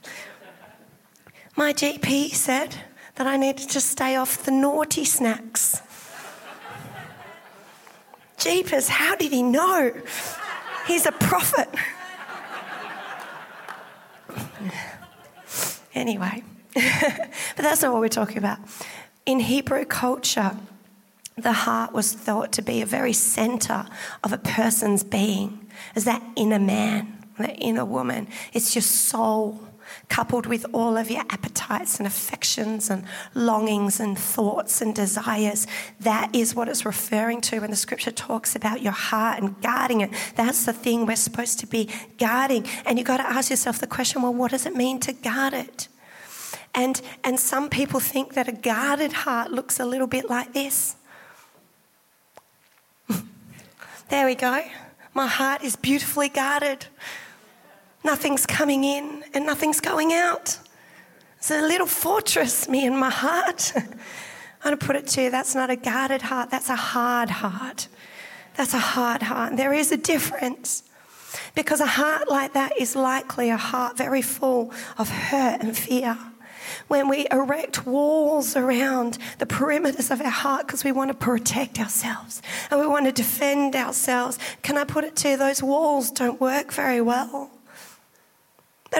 My 1.56 1.72
GP 1.72 2.34
said 2.34 2.76
that 3.16 3.26
I 3.26 3.36
needed 3.36 3.68
to 3.70 3.80
stay 3.80 4.16
off 4.16 4.44
the 4.44 4.50
naughty 4.50 5.04
snacks. 5.04 5.80
Jeepers, 8.38 8.88
how 8.88 9.16
did 9.16 9.32
he 9.32 9.42
know? 9.42 9.92
He's 10.86 11.06
a 11.06 11.12
prophet. 11.12 11.68
anyway, 15.94 16.42
but 16.74 17.32
that's 17.56 17.82
not 17.82 17.92
what 17.92 18.00
we're 18.00 18.08
talking 18.08 18.38
about. 18.38 18.58
In 19.26 19.40
Hebrew 19.40 19.84
culture, 19.84 20.56
the 21.36 21.52
heart 21.52 21.92
was 21.92 22.12
thought 22.12 22.52
to 22.52 22.62
be 22.62 22.80
a 22.80 22.86
very 22.86 23.12
center 23.12 23.86
of 24.24 24.32
a 24.32 24.38
person's 24.38 25.04
being, 25.04 25.66
as 25.94 26.04
that 26.04 26.22
inner 26.36 26.58
man, 26.58 27.24
that 27.38 27.56
inner 27.58 27.84
woman. 27.84 28.28
It's 28.52 28.74
your 28.74 28.82
soul 28.82 29.67
coupled 30.08 30.46
with 30.46 30.66
all 30.72 30.96
of 30.96 31.10
your 31.10 31.22
appetites 31.30 31.98
and 31.98 32.06
affections 32.06 32.90
and 32.90 33.04
longings 33.34 34.00
and 34.00 34.18
thoughts 34.18 34.80
and 34.80 34.94
desires. 34.94 35.66
That 36.00 36.34
is 36.34 36.54
what 36.54 36.68
it's 36.68 36.84
referring 36.84 37.40
to 37.42 37.60
when 37.60 37.70
the 37.70 37.76
scripture 37.76 38.10
talks 38.10 38.56
about 38.56 38.82
your 38.82 38.92
heart 38.92 39.42
and 39.42 39.60
guarding 39.60 40.00
it. 40.00 40.10
That's 40.36 40.64
the 40.64 40.72
thing 40.72 41.06
we're 41.06 41.16
supposed 41.16 41.58
to 41.60 41.66
be 41.66 41.88
guarding. 42.18 42.66
And 42.84 42.98
you've 42.98 43.06
got 43.06 43.18
to 43.18 43.28
ask 43.28 43.50
yourself 43.50 43.78
the 43.78 43.86
question 43.86 44.22
well, 44.22 44.34
what 44.34 44.50
does 44.50 44.66
it 44.66 44.74
mean 44.74 45.00
to 45.00 45.12
guard 45.12 45.54
it? 45.54 45.88
And, 46.74 47.00
and 47.24 47.40
some 47.40 47.70
people 47.70 48.00
think 48.00 48.34
that 48.34 48.48
a 48.48 48.52
guarded 48.52 49.12
heart 49.12 49.50
looks 49.50 49.80
a 49.80 49.84
little 49.84 50.06
bit 50.06 50.28
like 50.28 50.52
this. 50.52 50.96
there 54.10 54.26
we 54.26 54.34
go. 54.34 54.62
My 55.14 55.26
heart 55.26 55.64
is 55.64 55.76
beautifully 55.76 56.28
guarded. 56.28 56.86
Nothing's 58.04 58.46
coming 58.46 58.84
in 58.84 59.24
and 59.34 59.44
nothing's 59.44 59.80
going 59.80 60.12
out. 60.12 60.58
It's 61.38 61.50
a 61.50 61.62
little 61.62 61.86
fortress, 61.86 62.68
me 62.68 62.86
and 62.86 62.98
my 62.98 63.10
heart. 63.10 63.72
I'm 63.76 63.84
going 64.62 64.78
to 64.78 64.86
put 64.86 64.96
it 64.96 65.06
to 65.08 65.22
you 65.22 65.30
that's 65.30 65.54
not 65.54 65.70
a 65.70 65.76
guarded 65.76 66.22
heart, 66.22 66.50
that's 66.50 66.68
a 66.68 66.76
hard 66.76 67.30
heart. 67.30 67.88
That's 68.56 68.74
a 68.74 68.78
hard 68.78 69.22
heart. 69.22 69.56
There 69.56 69.72
is 69.72 69.92
a 69.92 69.96
difference. 69.96 70.82
Because 71.54 71.80
a 71.80 71.86
heart 71.86 72.28
like 72.28 72.54
that 72.54 72.76
is 72.76 72.96
likely 72.96 73.50
a 73.50 73.56
heart 73.56 73.96
very 73.96 74.22
full 74.22 74.72
of 74.96 75.08
hurt 75.08 75.60
and 75.60 75.76
fear. 75.76 76.18
When 76.88 77.08
we 77.08 77.26
erect 77.30 77.86
walls 77.86 78.56
around 78.56 79.18
the 79.38 79.46
perimeters 79.46 80.10
of 80.10 80.20
our 80.20 80.30
heart 80.30 80.66
because 80.66 80.84
we 80.84 80.92
want 80.92 81.10
to 81.10 81.14
protect 81.14 81.78
ourselves 81.78 82.42
and 82.70 82.80
we 82.80 82.86
want 82.86 83.06
to 83.06 83.12
defend 83.12 83.76
ourselves, 83.76 84.38
can 84.62 84.76
I 84.76 84.84
put 84.84 85.04
it 85.04 85.14
to 85.16 85.30
you, 85.30 85.36
those 85.36 85.62
walls 85.62 86.10
don't 86.10 86.40
work 86.40 86.72
very 86.72 87.00
well. 87.00 87.50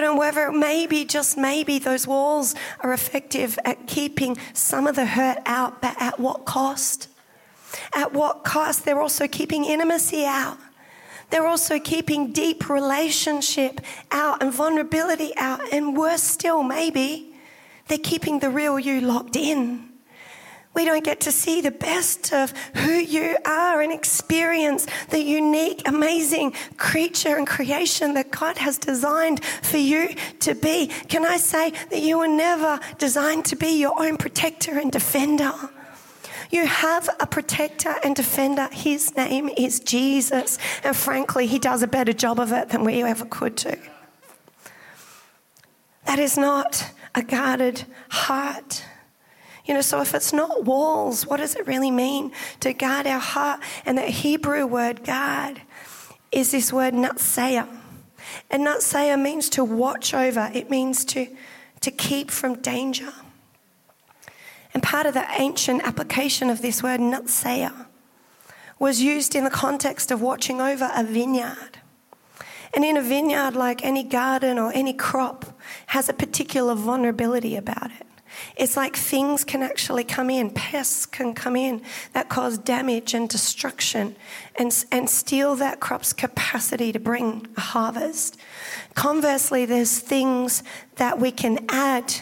And 0.03 0.17
whether 0.17 0.51
maybe, 0.51 1.05
just 1.05 1.37
maybe, 1.37 1.79
those 1.79 2.07
walls 2.07 2.55
are 2.79 2.93
effective 2.93 3.59
at 3.65 3.87
keeping 3.87 4.37
some 4.53 4.87
of 4.87 4.95
the 4.95 5.05
hurt 5.05 5.39
out, 5.45 5.81
but 5.81 5.95
at 6.01 6.19
what 6.19 6.45
cost? 6.45 7.07
At 7.93 8.13
what 8.13 8.43
cost? 8.43 8.85
They're 8.85 9.01
also 9.01 9.27
keeping 9.27 9.65
intimacy 9.65 10.25
out. 10.25 10.57
They're 11.29 11.47
also 11.47 11.79
keeping 11.79 12.31
deep 12.31 12.69
relationship 12.69 13.81
out 14.11 14.41
and 14.41 14.51
vulnerability 14.51 15.33
out. 15.37 15.61
And 15.71 15.95
worse 15.95 16.23
still, 16.23 16.63
maybe, 16.63 17.35
they're 17.87 17.97
keeping 17.97 18.39
the 18.39 18.49
real 18.49 18.79
you 18.79 19.01
locked 19.01 19.35
in. 19.35 19.88
We 20.79 20.85
don't 20.85 21.03
get 21.03 21.19
to 21.21 21.31
see 21.33 21.59
the 21.59 21.71
best 21.71 22.31
of 22.31 22.53
who 22.73 22.93
you 22.93 23.35
are 23.43 23.81
and 23.81 23.91
experience 23.91 24.87
the 25.09 25.19
unique, 25.21 25.85
amazing 25.85 26.53
creature 26.77 27.35
and 27.35 27.45
creation 27.45 28.13
that 28.13 28.31
God 28.31 28.57
has 28.59 28.77
designed 28.77 29.43
for 29.43 29.75
you 29.75 30.15
to 30.39 30.55
be. 30.55 30.87
Can 30.87 31.25
I 31.25 31.35
say 31.35 31.71
that 31.89 31.99
you 31.99 32.19
were 32.19 32.29
never 32.29 32.79
designed 32.97 33.43
to 33.47 33.57
be 33.57 33.77
your 33.77 34.01
own 34.01 34.15
protector 34.15 34.79
and 34.79 34.89
defender? 34.89 35.51
You 36.49 36.65
have 36.65 37.09
a 37.19 37.27
protector 37.27 37.95
and 38.01 38.15
defender. 38.15 38.69
His 38.71 39.13
name 39.17 39.49
is 39.57 39.81
Jesus. 39.81 40.57
And 40.85 40.95
frankly, 40.95 41.45
he 41.45 41.59
does 41.59 41.83
a 41.83 41.87
better 41.87 42.13
job 42.13 42.39
of 42.39 42.53
it 42.53 42.69
than 42.69 42.85
we 42.85 43.03
ever 43.03 43.25
could 43.25 43.55
do. 43.55 43.75
That 46.05 46.19
is 46.19 46.37
not 46.37 46.89
a 47.15 47.21
guarded 47.21 47.83
heart. 48.07 48.85
You 49.69 49.75
know, 49.75 49.81
so 49.81 50.01
if 50.01 50.15
it's 50.15 50.33
not 50.33 50.65
walls, 50.65 51.27
what 51.27 51.37
does 51.37 51.55
it 51.55 51.67
really 51.67 51.91
mean 51.91 52.31
to 52.61 52.73
guard 52.73 53.05
our 53.05 53.19
heart? 53.19 53.59
And 53.85 53.99
the 53.99 54.01
Hebrew 54.01 54.65
word 54.65 55.03
guard 55.03 55.61
is 56.31 56.49
this 56.49 56.73
word 56.73 56.95
natsaya. 56.95 57.67
And 58.49 58.65
natsaya 58.65 59.21
means 59.21 59.47
to 59.49 59.63
watch 59.63 60.15
over, 60.15 60.49
it 60.55 60.71
means 60.71 61.05
to, 61.05 61.27
to 61.81 61.91
keep 61.91 62.31
from 62.31 62.55
danger. 62.55 63.13
And 64.73 64.81
part 64.81 65.05
of 65.05 65.13
the 65.13 65.27
ancient 65.39 65.83
application 65.83 66.49
of 66.49 66.63
this 66.63 66.81
word 66.81 66.99
natsaya 66.99 67.85
was 68.79 69.03
used 69.03 69.35
in 69.35 69.43
the 69.43 69.51
context 69.51 70.09
of 70.09 70.19
watching 70.19 70.59
over 70.59 70.89
a 70.95 71.03
vineyard. 71.03 71.77
And 72.73 72.83
in 72.83 72.97
a 72.97 73.03
vineyard, 73.03 73.55
like 73.55 73.85
any 73.85 74.01
garden 74.01 74.57
or 74.57 74.71
any 74.73 74.93
crop, 74.93 75.45
has 75.87 76.09
a 76.09 76.13
particular 76.13 76.73
vulnerability 76.73 77.55
about 77.55 77.91
it. 77.91 78.07
It's 78.55 78.77
like 78.77 78.95
things 78.95 79.43
can 79.43 79.63
actually 79.63 80.03
come 80.03 80.29
in, 80.29 80.51
pests 80.51 81.05
can 81.05 81.33
come 81.33 81.55
in 81.55 81.81
that 82.13 82.29
cause 82.29 82.57
damage 82.57 83.13
and 83.13 83.29
destruction 83.29 84.15
and, 84.57 84.85
and 84.91 85.09
steal 85.09 85.55
that 85.55 85.79
crop's 85.79 86.13
capacity 86.13 86.91
to 86.91 86.99
bring 86.99 87.47
a 87.57 87.61
harvest. 87.61 88.37
Conversely, 88.95 89.65
there's 89.65 89.99
things 89.99 90.63
that 90.95 91.19
we 91.19 91.31
can 91.31 91.65
add 91.69 92.13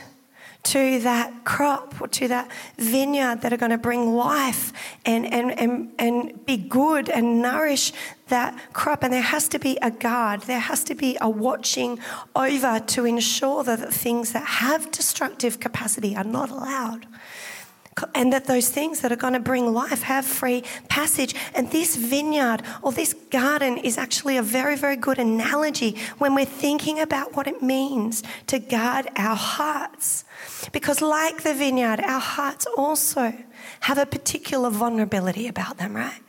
to 0.64 1.00
that 1.00 1.46
crop 1.46 2.02
or 2.02 2.08
to 2.10 2.28
that 2.28 2.52
vineyard 2.78 3.42
that 3.42 3.54
are 3.54 3.58
going 3.58 3.72
to 3.72 3.78
bring 3.78 4.14
life 4.14 4.74
and, 5.06 5.32
and, 5.32 5.58
and, 5.58 5.92
and 5.98 6.46
be 6.46 6.58
good 6.58 7.10
and 7.10 7.42
nourish 7.42 7.94
that 8.28 8.58
crop. 8.74 9.04
And 9.04 9.14
there 9.14 9.22
has 9.22 9.48
to 9.50 9.60
be 9.60 9.78
a 9.82 9.92
guard, 9.92 10.42
there 10.42 10.60
has 10.60 10.84
to 10.86 10.96
be 10.96 11.18
a 11.22 11.30
watching 11.30 12.00
over 12.36 12.80
to 12.80 13.06
ensure 13.06 13.64
that 13.64 13.80
the 13.80 13.92
things 13.92 14.34
that 14.34 14.46
have 14.46 14.92
destructive 14.92 15.60
capacity 15.60 16.16
are 16.16 16.24
not 16.24 16.50
allowed 16.50 17.08
and 18.14 18.32
that 18.34 18.46
those 18.46 18.70
things 18.70 19.02
that 19.02 19.12
are 19.12 19.18
going 19.18 19.34
to 19.34 19.40
bring 19.40 19.74
life 19.74 20.02
have 20.04 20.26
free 20.26 20.64
passage. 20.90 21.36
And 21.54 21.72
this 21.72 21.96
vineyard 21.96 22.62
or 22.82 22.92
this 22.92 23.14
garden 23.14 23.78
is 23.78 23.98
actually 23.98 24.38
a 24.38 24.44
very, 24.44 24.76
very 24.76 24.96
good 24.96 25.20
analogy 25.20 25.98
when 26.18 26.36
we're 26.36 26.46
thinking 26.46 27.00
about 27.00 27.36
what 27.36 27.48
it 27.48 27.62
means 27.62 28.24
to 28.48 28.60
guard 28.60 29.08
our 29.16 29.36
hearts. 29.36 30.26
Because, 30.72 31.02
like 31.02 31.44
the 31.44 31.54
vineyard, 31.54 32.00
our 32.02 32.20
hearts 32.20 32.66
also 32.78 33.34
have 33.82 33.98
a 33.98 34.06
particular 34.06 34.70
vulnerability 34.70 35.48
about 35.48 35.78
them, 35.78 35.96
right? 35.96 36.22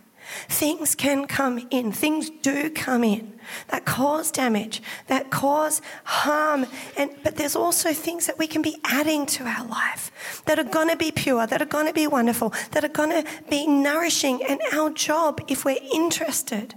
Things 0.48 0.94
can 0.94 1.26
come 1.26 1.66
in, 1.70 1.92
things 1.92 2.30
do 2.30 2.70
come 2.70 3.04
in 3.04 3.38
that 3.68 3.84
cause 3.84 4.30
damage, 4.30 4.82
that 5.06 5.30
cause 5.30 5.80
harm. 6.04 6.66
And, 6.96 7.10
but 7.22 7.36
there's 7.36 7.56
also 7.56 7.92
things 7.92 8.26
that 8.26 8.38
we 8.38 8.46
can 8.46 8.62
be 8.62 8.78
adding 8.84 9.26
to 9.26 9.44
our 9.44 9.66
life 9.66 10.42
that 10.46 10.58
are 10.58 10.64
going 10.64 10.88
to 10.88 10.96
be 10.96 11.10
pure, 11.10 11.46
that 11.46 11.62
are 11.62 11.66
going 11.66 11.86
to 11.86 11.92
be 11.92 12.06
wonderful, 12.06 12.52
that 12.72 12.84
are 12.84 12.88
going 12.88 13.10
to 13.10 13.24
be 13.48 13.66
nourishing. 13.66 14.42
And 14.44 14.60
our 14.72 14.90
job, 14.90 15.40
if 15.48 15.64
we're 15.64 15.78
interested, 15.92 16.74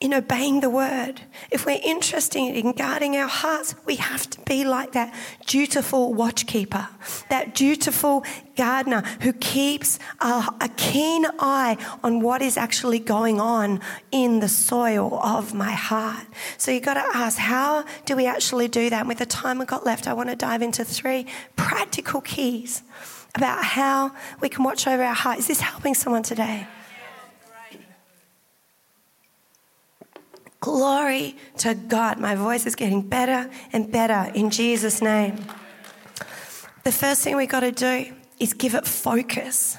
in 0.00 0.14
obeying 0.14 0.60
the 0.60 0.70
word, 0.70 1.22
if 1.50 1.66
we're 1.66 1.80
interested 1.82 2.38
in 2.38 2.70
guarding 2.70 3.16
our 3.16 3.26
hearts, 3.26 3.74
we 3.84 3.96
have 3.96 4.30
to 4.30 4.40
be 4.42 4.64
like 4.64 4.92
that 4.92 5.12
dutiful 5.44 6.14
watchkeeper, 6.14 6.88
that 7.30 7.52
dutiful 7.52 8.24
gardener 8.56 9.00
who 9.22 9.32
keeps 9.32 9.98
a, 10.20 10.48
a, 10.60 10.70
keen 10.76 11.26
eye 11.40 11.76
on 12.04 12.20
what 12.20 12.42
is 12.42 12.56
actually 12.56 13.00
going 13.00 13.40
on 13.40 13.80
in 14.12 14.38
the 14.38 14.48
soil 14.48 15.18
of 15.20 15.52
my 15.52 15.72
heart. 15.72 16.26
So 16.58 16.70
you've 16.70 16.84
got 16.84 16.94
to 16.94 17.16
ask, 17.16 17.36
how 17.36 17.84
do 18.04 18.14
we 18.14 18.26
actually 18.26 18.68
do 18.68 18.90
that? 18.90 19.00
And 19.00 19.08
with 19.08 19.18
the 19.18 19.26
time 19.26 19.58
we've 19.58 19.66
got 19.66 19.84
left, 19.84 20.06
I 20.06 20.12
want 20.12 20.28
to 20.28 20.36
dive 20.36 20.62
into 20.62 20.84
three 20.84 21.26
practical 21.56 22.20
keys 22.20 22.82
about 23.34 23.64
how 23.64 24.12
we 24.40 24.48
can 24.48 24.62
watch 24.62 24.86
over 24.86 25.02
our 25.02 25.14
heart. 25.14 25.40
Is 25.40 25.48
this 25.48 25.60
helping 25.60 25.94
someone 25.94 26.22
today? 26.22 26.68
Glory 30.60 31.36
to 31.58 31.74
God. 31.74 32.18
My 32.18 32.34
voice 32.34 32.66
is 32.66 32.74
getting 32.74 33.02
better 33.02 33.50
and 33.72 33.90
better 33.90 34.30
in 34.34 34.50
Jesus' 34.50 35.00
name. 35.00 35.36
The 36.84 36.92
first 36.92 37.22
thing 37.22 37.36
we've 37.36 37.48
got 37.48 37.60
to 37.60 37.72
do 37.72 38.12
is 38.40 38.54
give 38.54 38.74
it 38.74 38.86
focus. 38.86 39.76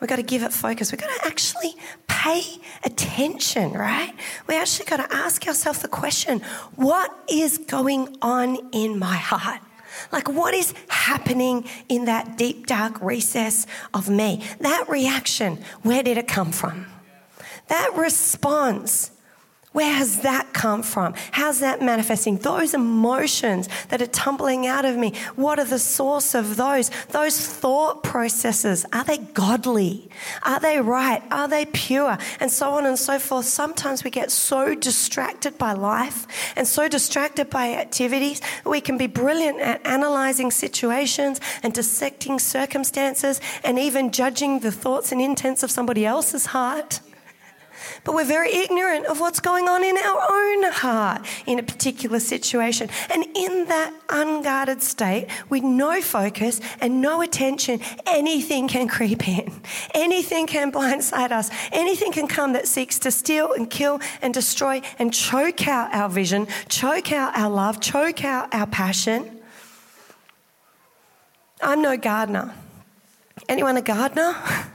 We've 0.00 0.08
got 0.08 0.16
to 0.16 0.22
give 0.22 0.42
it 0.42 0.52
focus. 0.52 0.92
We've 0.92 1.00
got 1.00 1.18
to 1.20 1.26
actually 1.26 1.74
pay 2.06 2.42
attention, 2.84 3.72
right? 3.72 4.12
We 4.46 4.56
actually 4.56 4.86
got 4.86 5.08
to 5.08 5.16
ask 5.16 5.46
ourselves 5.46 5.80
the 5.80 5.88
question 5.88 6.40
what 6.76 7.16
is 7.30 7.58
going 7.58 8.16
on 8.20 8.58
in 8.72 8.98
my 8.98 9.16
heart? 9.16 9.60
Like, 10.12 10.28
what 10.28 10.54
is 10.54 10.74
happening 10.88 11.66
in 11.88 12.04
that 12.06 12.36
deep, 12.36 12.66
dark 12.66 13.00
recess 13.00 13.66
of 13.92 14.08
me? 14.08 14.42
That 14.60 14.88
reaction, 14.88 15.58
where 15.82 16.02
did 16.02 16.18
it 16.18 16.28
come 16.28 16.52
from? 16.52 16.86
That 17.68 17.92
response, 17.96 19.10
where 19.74 19.92
has 19.92 20.20
that 20.20 20.52
come 20.52 20.84
from? 20.84 21.14
How's 21.32 21.58
that 21.58 21.82
manifesting? 21.82 22.36
Those 22.38 22.74
emotions 22.74 23.68
that 23.88 24.00
are 24.00 24.06
tumbling 24.06 24.68
out 24.68 24.84
of 24.84 24.96
me, 24.96 25.14
what 25.34 25.58
are 25.58 25.64
the 25.64 25.80
source 25.80 26.36
of 26.36 26.54
those? 26.54 26.92
Those 27.08 27.44
thought 27.44 28.04
processes, 28.04 28.86
are 28.92 29.02
they 29.02 29.18
godly? 29.18 30.08
Are 30.44 30.60
they 30.60 30.80
right? 30.80 31.24
Are 31.32 31.48
they 31.48 31.66
pure? 31.66 32.16
And 32.38 32.52
so 32.52 32.70
on 32.70 32.86
and 32.86 32.96
so 32.96 33.18
forth. 33.18 33.46
Sometimes 33.46 34.04
we 34.04 34.10
get 34.10 34.30
so 34.30 34.76
distracted 34.76 35.58
by 35.58 35.72
life 35.72 36.28
and 36.54 36.68
so 36.68 36.88
distracted 36.88 37.50
by 37.50 37.74
activities, 37.74 38.38
that 38.38 38.70
we 38.70 38.80
can 38.80 38.96
be 38.96 39.08
brilliant 39.08 39.58
at 39.58 39.84
analyzing 39.84 40.52
situations 40.52 41.40
and 41.64 41.74
dissecting 41.74 42.38
circumstances 42.38 43.40
and 43.64 43.80
even 43.80 44.12
judging 44.12 44.60
the 44.60 44.70
thoughts 44.70 45.10
and 45.10 45.20
intents 45.20 45.64
of 45.64 45.70
somebody 45.72 46.06
else's 46.06 46.46
heart 46.46 47.00
but 48.04 48.14
we're 48.14 48.24
very 48.24 48.52
ignorant 48.52 49.06
of 49.06 49.18
what's 49.20 49.40
going 49.40 49.68
on 49.68 49.82
in 49.82 49.96
our 49.96 50.20
own 50.30 50.72
heart 50.72 51.26
in 51.46 51.58
a 51.58 51.62
particular 51.62 52.20
situation. 52.20 52.88
And 53.10 53.24
in 53.34 53.66
that 53.66 53.94
unguarded 54.08 54.82
state, 54.82 55.28
with 55.48 55.62
no 55.62 56.00
focus 56.02 56.60
and 56.80 57.00
no 57.00 57.22
attention, 57.22 57.80
anything 58.06 58.68
can 58.68 58.88
creep 58.88 59.26
in. 59.26 59.52
Anything 59.94 60.46
can 60.46 60.70
blindside 60.70 61.32
us. 61.32 61.50
Anything 61.72 62.12
can 62.12 62.28
come 62.28 62.52
that 62.52 62.68
seeks 62.68 62.98
to 63.00 63.10
steal 63.10 63.52
and 63.52 63.70
kill 63.70 64.00
and 64.20 64.34
destroy 64.34 64.82
and 64.98 65.12
choke 65.12 65.66
out 65.66 65.92
our 65.94 66.08
vision, 66.08 66.46
choke 66.68 67.12
out 67.12 67.36
our 67.36 67.50
love, 67.50 67.80
choke 67.80 68.24
out 68.24 68.52
our 68.54 68.66
passion. 68.66 69.40
I'm 71.62 71.80
no 71.80 71.96
gardener. 71.96 72.54
Anyone 73.48 73.76
a 73.76 73.82
gardener? 73.82 74.36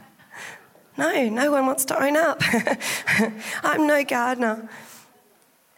No, 1.00 1.30
no 1.30 1.50
one 1.50 1.66
wants 1.66 1.86
to 1.86 2.04
own 2.04 2.18
up. 2.18 2.42
I'm 3.64 3.88
no 3.88 4.04
gardener. 4.04 4.68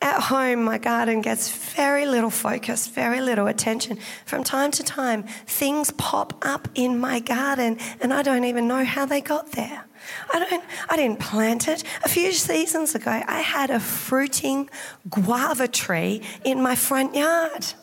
At 0.02 0.20
home, 0.20 0.64
my 0.64 0.80
garden 0.80 1.22
gets 1.22 1.48
very 1.76 2.08
little 2.08 2.32
focus, 2.32 2.88
very 2.88 3.22
little 3.22 3.46
attention. 3.46 4.00
From 4.26 4.44
time 4.44 4.72
to 4.72 4.84
time, 4.84 5.22
things 5.46 5.92
pop 5.92 6.44
up 6.44 6.70
in 6.74 6.98
my 6.98 7.20
garden, 7.20 7.78
and 8.02 8.12
I 8.12 8.24
don't 8.24 8.46
even 8.46 8.68
know 8.68 8.84
how 8.84 9.06
they 9.06 9.22
got 9.22 9.52
there. 9.52 9.86
I 10.34 10.40
don't. 10.40 10.64
I 10.90 10.96
didn't 10.96 11.20
plant 11.20 11.68
it. 11.68 11.84
A 12.04 12.10
few 12.10 12.32
seasons 12.32 12.96
ago, 12.96 13.12
I 13.12 13.42
had 13.42 13.70
a 13.70 13.80
fruiting 13.80 14.72
guava 15.08 15.68
tree 15.68 16.24
in 16.44 16.64
my 16.64 16.74
front 16.74 17.14
yard. 17.14 17.76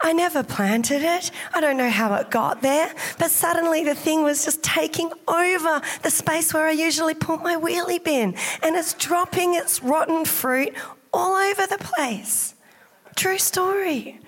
I 0.00 0.12
never 0.12 0.42
planted 0.42 1.02
it. 1.02 1.30
I 1.52 1.60
don't 1.60 1.76
know 1.76 1.90
how 1.90 2.14
it 2.14 2.30
got 2.30 2.62
there. 2.62 2.94
But 3.18 3.30
suddenly 3.30 3.84
the 3.84 3.94
thing 3.94 4.22
was 4.22 4.44
just 4.44 4.62
taking 4.62 5.10
over 5.26 5.80
the 6.02 6.10
space 6.10 6.54
where 6.54 6.66
I 6.66 6.72
usually 6.72 7.14
put 7.14 7.42
my 7.42 7.56
wheelie 7.56 8.02
bin. 8.02 8.34
And 8.62 8.76
it's 8.76 8.94
dropping 8.94 9.54
its 9.54 9.82
rotten 9.82 10.24
fruit 10.24 10.74
all 11.12 11.34
over 11.36 11.66
the 11.66 11.78
place. 11.78 12.54
True 13.16 13.38
story. 13.38 14.20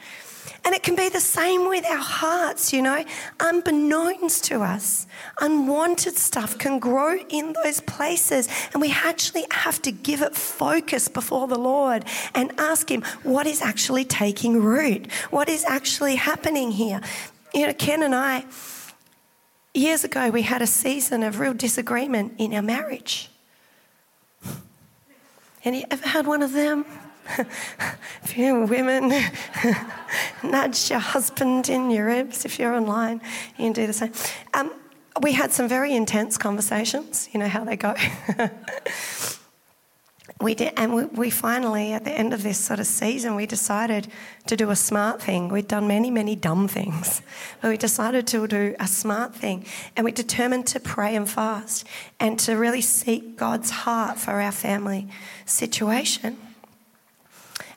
And 0.64 0.74
it 0.74 0.82
can 0.82 0.94
be 0.94 1.08
the 1.08 1.20
same 1.20 1.68
with 1.68 1.84
our 1.86 1.96
hearts, 1.96 2.72
you 2.72 2.82
know, 2.82 3.04
unbeknownst 3.40 4.44
to 4.44 4.60
us. 4.60 5.06
Unwanted 5.40 6.16
stuff 6.16 6.58
can 6.58 6.78
grow 6.78 7.18
in 7.28 7.54
those 7.64 7.80
places, 7.80 8.48
and 8.72 8.80
we 8.80 8.90
actually 8.92 9.46
have 9.50 9.80
to 9.82 9.90
give 9.90 10.22
it 10.22 10.34
focus 10.34 11.08
before 11.08 11.48
the 11.48 11.58
Lord 11.58 12.04
and 12.34 12.52
ask 12.58 12.90
Him 12.90 13.02
what 13.22 13.46
is 13.46 13.62
actually 13.62 14.04
taking 14.04 14.62
root, 14.62 15.10
what 15.30 15.48
is 15.48 15.64
actually 15.64 16.16
happening 16.16 16.72
here. 16.72 17.00
You 17.54 17.66
know, 17.66 17.74
Ken 17.74 18.02
and 18.02 18.14
I, 18.14 18.44
years 19.74 20.04
ago, 20.04 20.30
we 20.30 20.42
had 20.42 20.62
a 20.62 20.66
season 20.66 21.22
of 21.22 21.40
real 21.40 21.54
disagreement 21.54 22.34
in 22.38 22.54
our 22.54 22.62
marriage. 22.62 23.30
Any 25.64 25.84
ever 25.90 26.08
had 26.08 26.26
one 26.26 26.42
of 26.42 26.52
them? 26.52 26.84
If 27.38 28.36
you're 28.36 28.64
women, 28.66 29.12
nudge 30.42 30.90
your 30.90 30.98
husband 30.98 31.68
in 31.68 31.90
your 31.90 32.06
ribs. 32.06 32.44
If 32.44 32.58
you're 32.58 32.74
online, 32.74 33.20
you 33.56 33.64
can 33.64 33.72
do 33.72 33.86
the 33.86 33.92
same. 33.92 34.12
Um, 34.54 34.72
we 35.22 35.32
had 35.32 35.52
some 35.52 35.68
very 35.68 35.94
intense 35.94 36.38
conversations. 36.38 37.28
You 37.32 37.40
know 37.40 37.48
how 37.48 37.64
they 37.64 37.76
go. 37.76 37.94
we 40.40 40.54
did, 40.54 40.72
and 40.76 40.94
we, 40.94 41.04
we, 41.04 41.30
finally, 41.30 41.92
at 41.92 42.04
the 42.04 42.12
end 42.12 42.32
of 42.32 42.42
this 42.42 42.58
sort 42.58 42.80
of 42.80 42.86
season, 42.86 43.34
we 43.34 43.46
decided 43.46 44.08
to 44.46 44.56
do 44.56 44.70
a 44.70 44.76
smart 44.76 45.20
thing. 45.20 45.48
We'd 45.48 45.68
done 45.68 45.86
many, 45.86 46.10
many 46.10 46.36
dumb 46.36 46.68
things, 46.68 47.20
but 47.60 47.68
we 47.68 47.76
decided 47.76 48.26
to 48.28 48.46
do 48.46 48.74
a 48.80 48.86
smart 48.86 49.34
thing, 49.34 49.66
and 49.96 50.04
we 50.04 50.12
determined 50.12 50.66
to 50.68 50.80
pray 50.80 51.14
and 51.14 51.28
fast 51.28 51.86
and 52.18 52.38
to 52.40 52.54
really 52.54 52.80
seek 52.80 53.36
God's 53.36 53.70
heart 53.70 54.18
for 54.18 54.40
our 54.40 54.52
family 54.52 55.08
situation. 55.44 56.38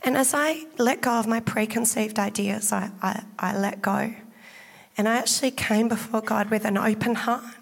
And 0.04 0.18
as 0.18 0.34
I 0.34 0.66
let 0.78 1.02
go 1.02 1.12
of 1.12 1.28
my 1.28 1.40
preconceived 1.40 2.20
ideas, 2.20 2.74
I, 2.74 2.92
I, 3.02 3.24
I 3.40 3.58
let 3.58 3.82
go. 3.82 4.14
And 4.98 5.08
I 5.08 5.18
actually 5.18 5.52
came 5.52 5.88
before 5.88 6.22
God 6.22 6.52
with 6.52 6.66
an 6.66 6.78
open 6.78 7.16
heart. 7.16 7.56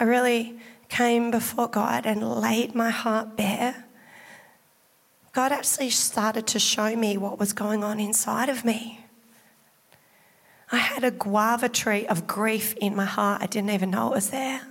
I 0.00 0.04
really 0.04 0.58
came 0.88 1.30
before 1.30 1.68
God 1.68 2.04
and 2.04 2.40
laid 2.40 2.74
my 2.74 2.90
heart 2.90 3.36
bare. 3.36 3.84
God 5.32 5.52
actually 5.52 5.90
started 5.90 6.46
to 6.48 6.58
show 6.58 6.94
me 6.96 7.16
what 7.16 7.38
was 7.38 7.52
going 7.52 7.84
on 7.84 8.00
inside 8.00 8.48
of 8.48 8.64
me. 8.64 9.00
I 10.70 10.78
had 10.78 11.04
a 11.04 11.10
guava 11.10 11.68
tree 11.68 12.06
of 12.06 12.26
grief 12.26 12.74
in 12.78 12.96
my 12.96 13.04
heart. 13.04 13.40
I 13.40 13.46
didn't 13.46 13.70
even 13.70 13.90
know 13.90 14.08
it 14.08 14.14
was 14.14 14.30
there. 14.30 14.62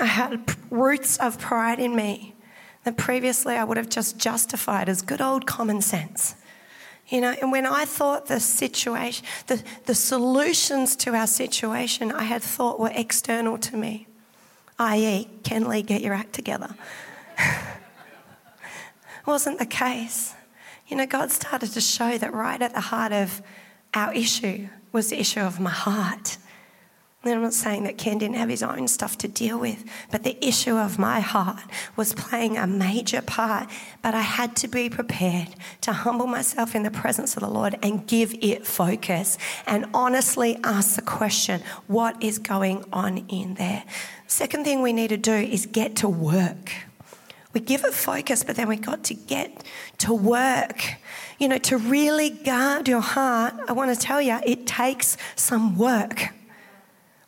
I 0.00 0.06
had 0.06 0.54
roots 0.70 1.18
of 1.18 1.38
pride 1.38 1.78
in 1.78 1.94
me 1.94 2.33
that 2.84 2.96
previously 2.96 3.56
I 3.56 3.64
would 3.64 3.76
have 3.76 3.88
just 3.88 4.18
justified 4.18 4.88
as 4.88 5.02
good 5.02 5.20
old 5.20 5.46
common 5.46 5.80
sense. 5.80 6.36
You 7.08 7.20
know, 7.20 7.34
and 7.40 7.52
when 7.52 7.66
I 7.66 7.84
thought 7.84 8.26
the 8.26 8.40
situation, 8.40 9.26
the, 9.46 9.62
the 9.84 9.94
solutions 9.94 10.96
to 10.96 11.14
our 11.14 11.26
situation 11.26 12.12
I 12.12 12.22
had 12.22 12.42
thought 12.42 12.80
were 12.80 12.92
external 12.94 13.58
to 13.58 13.76
me, 13.76 14.06
i.e., 14.78 15.28
Ken 15.42 15.68
Lee 15.68 15.82
get 15.82 16.00
your 16.00 16.14
act 16.14 16.32
together? 16.32 16.74
wasn't 19.26 19.58
the 19.58 19.66
case. 19.66 20.34
You 20.86 20.96
know, 20.96 21.06
God 21.06 21.30
started 21.30 21.72
to 21.72 21.80
show 21.80 22.18
that 22.18 22.32
right 22.32 22.60
at 22.60 22.74
the 22.74 22.80
heart 22.80 23.12
of 23.12 23.42
our 23.94 24.12
issue 24.12 24.68
was 24.92 25.10
the 25.10 25.18
issue 25.18 25.40
of 25.40 25.60
my 25.60 25.70
heart. 25.70 26.36
I'm 27.32 27.42
not 27.42 27.54
saying 27.54 27.84
that 27.84 27.96
Ken 27.98 28.18
didn't 28.18 28.36
have 28.36 28.48
his 28.48 28.62
own 28.62 28.88
stuff 28.88 29.16
to 29.18 29.28
deal 29.28 29.58
with, 29.58 29.84
but 30.10 30.22
the 30.22 30.36
issue 30.44 30.76
of 30.76 30.98
my 30.98 31.20
heart 31.20 31.62
was 31.96 32.12
playing 32.12 32.56
a 32.56 32.66
major 32.66 33.22
part. 33.22 33.68
But 34.02 34.14
I 34.14 34.20
had 34.20 34.56
to 34.56 34.68
be 34.68 34.90
prepared 34.90 35.48
to 35.82 35.92
humble 35.92 36.26
myself 36.26 36.74
in 36.74 36.82
the 36.82 36.90
presence 36.90 37.36
of 37.36 37.42
the 37.42 37.48
Lord 37.48 37.78
and 37.82 38.06
give 38.06 38.34
it 38.42 38.66
focus 38.66 39.38
and 39.66 39.86
honestly 39.94 40.58
ask 40.62 40.96
the 40.96 41.02
question 41.02 41.62
what 41.86 42.22
is 42.22 42.38
going 42.38 42.84
on 42.92 43.18
in 43.28 43.54
there? 43.54 43.84
Second 44.26 44.64
thing 44.64 44.82
we 44.82 44.92
need 44.92 45.08
to 45.08 45.16
do 45.16 45.32
is 45.32 45.66
get 45.66 45.96
to 45.96 46.08
work. 46.08 46.72
We 47.52 47.60
give 47.60 47.84
it 47.84 47.94
focus, 47.94 48.42
but 48.42 48.56
then 48.56 48.68
we 48.68 48.76
got 48.76 49.04
to 49.04 49.14
get 49.14 49.62
to 49.98 50.12
work. 50.12 50.84
You 51.38 51.48
know, 51.48 51.58
to 51.58 51.78
really 51.78 52.30
guard 52.30 52.88
your 52.88 53.00
heart, 53.00 53.54
I 53.68 53.72
want 53.72 53.94
to 53.94 54.00
tell 54.00 54.20
you, 54.20 54.40
it 54.44 54.66
takes 54.66 55.16
some 55.36 55.78
work. 55.78 56.34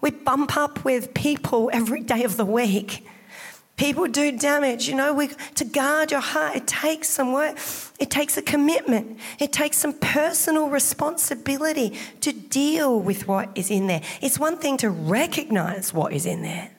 We 0.01 0.11
bump 0.11 0.57
up 0.57 0.85
with 0.85 1.15
people 1.15 1.71
every 1.73 2.03
day 2.03 2.25
of 2.25 2.37
the 2.37 2.45
week. 2.45 3.07
People 3.77 4.07
do 4.07 4.33
damage. 4.33 4.89
You 4.89 4.95
know, 4.95 5.13
we, 5.13 5.29
to 5.57 5.65
guard 5.65 6.11
your 6.11 6.21
heart, 6.21 6.57
it 6.57 6.67
takes 6.67 7.11
some 7.11 7.33
work. 7.33 7.59
It 7.99 8.11
takes 8.11 8.37
a 8.37 8.43
commitment. 8.43 9.19
It 9.39 9.53
takes 9.53 9.77
some 9.77 9.93
personal 9.95 10.71
responsibility 10.71 11.99
to 12.21 12.33
deal 12.33 12.99
with 12.99 13.29
what 13.29 13.51
is 13.55 13.71
in 13.71 13.87
there. 13.87 14.03
It's 14.23 14.39
one 14.39 14.57
thing 14.57 14.79
to 14.79 14.91
recognize 14.91 15.93
what 15.93 16.13
is 16.13 16.25
in 16.25 16.43
there. 16.43 16.71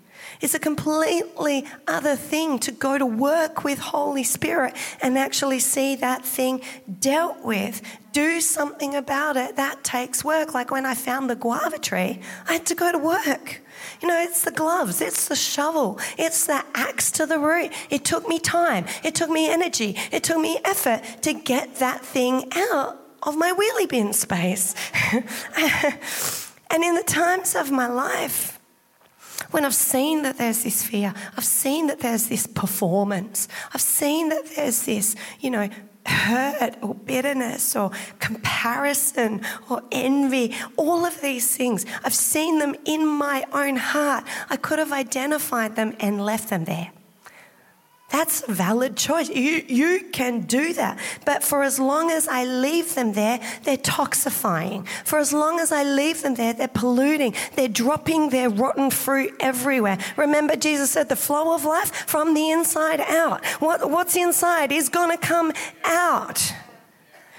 It's 0.41 0.53
a 0.53 0.59
completely 0.59 1.65
other 1.87 2.15
thing 2.15 2.59
to 2.59 2.71
go 2.71 2.97
to 2.97 3.05
work 3.05 3.63
with 3.63 3.79
Holy 3.79 4.23
Spirit 4.23 4.75
and 5.01 5.17
actually 5.17 5.59
see 5.59 5.95
that 5.95 6.23
thing 6.23 6.61
dealt 6.99 7.43
with. 7.43 7.81
Do 8.11 8.41
something 8.41 8.95
about 8.95 9.37
it. 9.37 9.55
That 9.55 9.83
takes 9.83 10.23
work. 10.23 10.53
Like 10.53 10.71
when 10.71 10.85
I 10.85 10.93
found 10.93 11.29
the 11.29 11.35
guava 11.35 11.79
tree, 11.79 12.19
I 12.47 12.53
had 12.53 12.65
to 12.67 12.75
go 12.75 12.91
to 12.91 12.97
work. 12.97 13.61
You 14.01 14.07
know, 14.07 14.19
it's 14.19 14.43
the 14.43 14.51
gloves, 14.51 15.01
it's 15.01 15.27
the 15.27 15.35
shovel, 15.35 15.99
it's 16.17 16.47
the 16.47 16.63
axe 16.73 17.11
to 17.11 17.25
the 17.25 17.39
root. 17.39 17.71
It 17.89 18.05
took 18.05 18.27
me 18.27 18.39
time, 18.39 18.85
it 19.03 19.15
took 19.15 19.29
me 19.29 19.49
energy, 19.49 19.95
it 20.11 20.23
took 20.23 20.39
me 20.39 20.59
effort 20.65 21.01
to 21.21 21.33
get 21.33 21.75
that 21.75 22.03
thing 22.03 22.51
out 22.55 22.99
of 23.23 23.37
my 23.37 23.51
wheelie 23.51 23.89
bin 23.89 24.13
space. 24.13 24.75
and 26.71 26.83
in 26.83 26.95
the 26.95 27.03
times 27.03 27.55
of 27.55 27.71
my 27.71 27.87
life, 27.87 28.56
when 29.51 29.65
I've 29.65 29.75
seen 29.75 30.23
that 30.23 30.37
there's 30.37 30.63
this 30.63 30.83
fear, 30.83 31.13
I've 31.35 31.45
seen 31.45 31.87
that 31.87 31.99
there's 31.99 32.27
this 32.27 32.47
performance, 32.47 33.47
I've 33.73 33.81
seen 33.81 34.29
that 34.29 34.45
there's 34.55 34.83
this, 34.83 35.15
you 35.39 35.51
know, 35.51 35.69
hurt 36.05 36.75
or 36.81 36.95
bitterness 36.95 37.75
or 37.75 37.91
comparison 38.19 39.41
or 39.69 39.81
envy, 39.91 40.55
all 40.77 41.05
of 41.05 41.19
these 41.21 41.55
things. 41.55 41.85
I've 42.03 42.15
seen 42.15 42.59
them 42.59 42.75
in 42.85 43.05
my 43.05 43.45
own 43.51 43.75
heart. 43.75 44.23
I 44.49 44.55
could 44.57 44.79
have 44.79 44.91
identified 44.91 45.75
them 45.75 45.95
and 45.99 46.23
left 46.23 46.49
them 46.49 46.65
there. 46.65 46.91
That's 48.09 48.47
a 48.47 48.53
valid 48.53 48.95
choice. 48.95 49.27
You, 49.29 49.63
you 49.67 50.07
can 50.13 50.41
do 50.41 50.73
that. 50.73 50.97
But 51.25 51.43
for 51.43 51.61
as 51.63 51.77
long 51.77 52.09
as 52.09 52.27
I 52.29 52.45
leave 52.45 52.95
them 52.95 53.11
there, 53.13 53.41
they're 53.63 53.75
toxifying. 53.75 54.87
For 55.03 55.19
as 55.19 55.33
long 55.33 55.59
as 55.59 55.73
I 55.73 55.83
leave 55.83 56.21
them 56.21 56.35
there, 56.35 56.53
they're 56.53 56.69
polluting. 56.69 57.35
They're 57.55 57.67
dropping 57.67 58.29
their 58.29 58.49
rotten 58.49 58.91
fruit 58.91 59.35
everywhere. 59.41 59.97
Remember, 60.15 60.55
Jesus 60.55 60.89
said 60.91 61.09
the 61.09 61.17
flow 61.17 61.53
of 61.53 61.65
life 61.65 61.93
from 62.07 62.33
the 62.33 62.49
inside 62.49 63.01
out. 63.01 63.45
What, 63.59 63.91
what's 63.91 64.15
inside 64.15 64.71
is 64.71 64.87
going 64.87 65.11
to 65.11 65.17
come 65.17 65.51
out. 65.83 66.53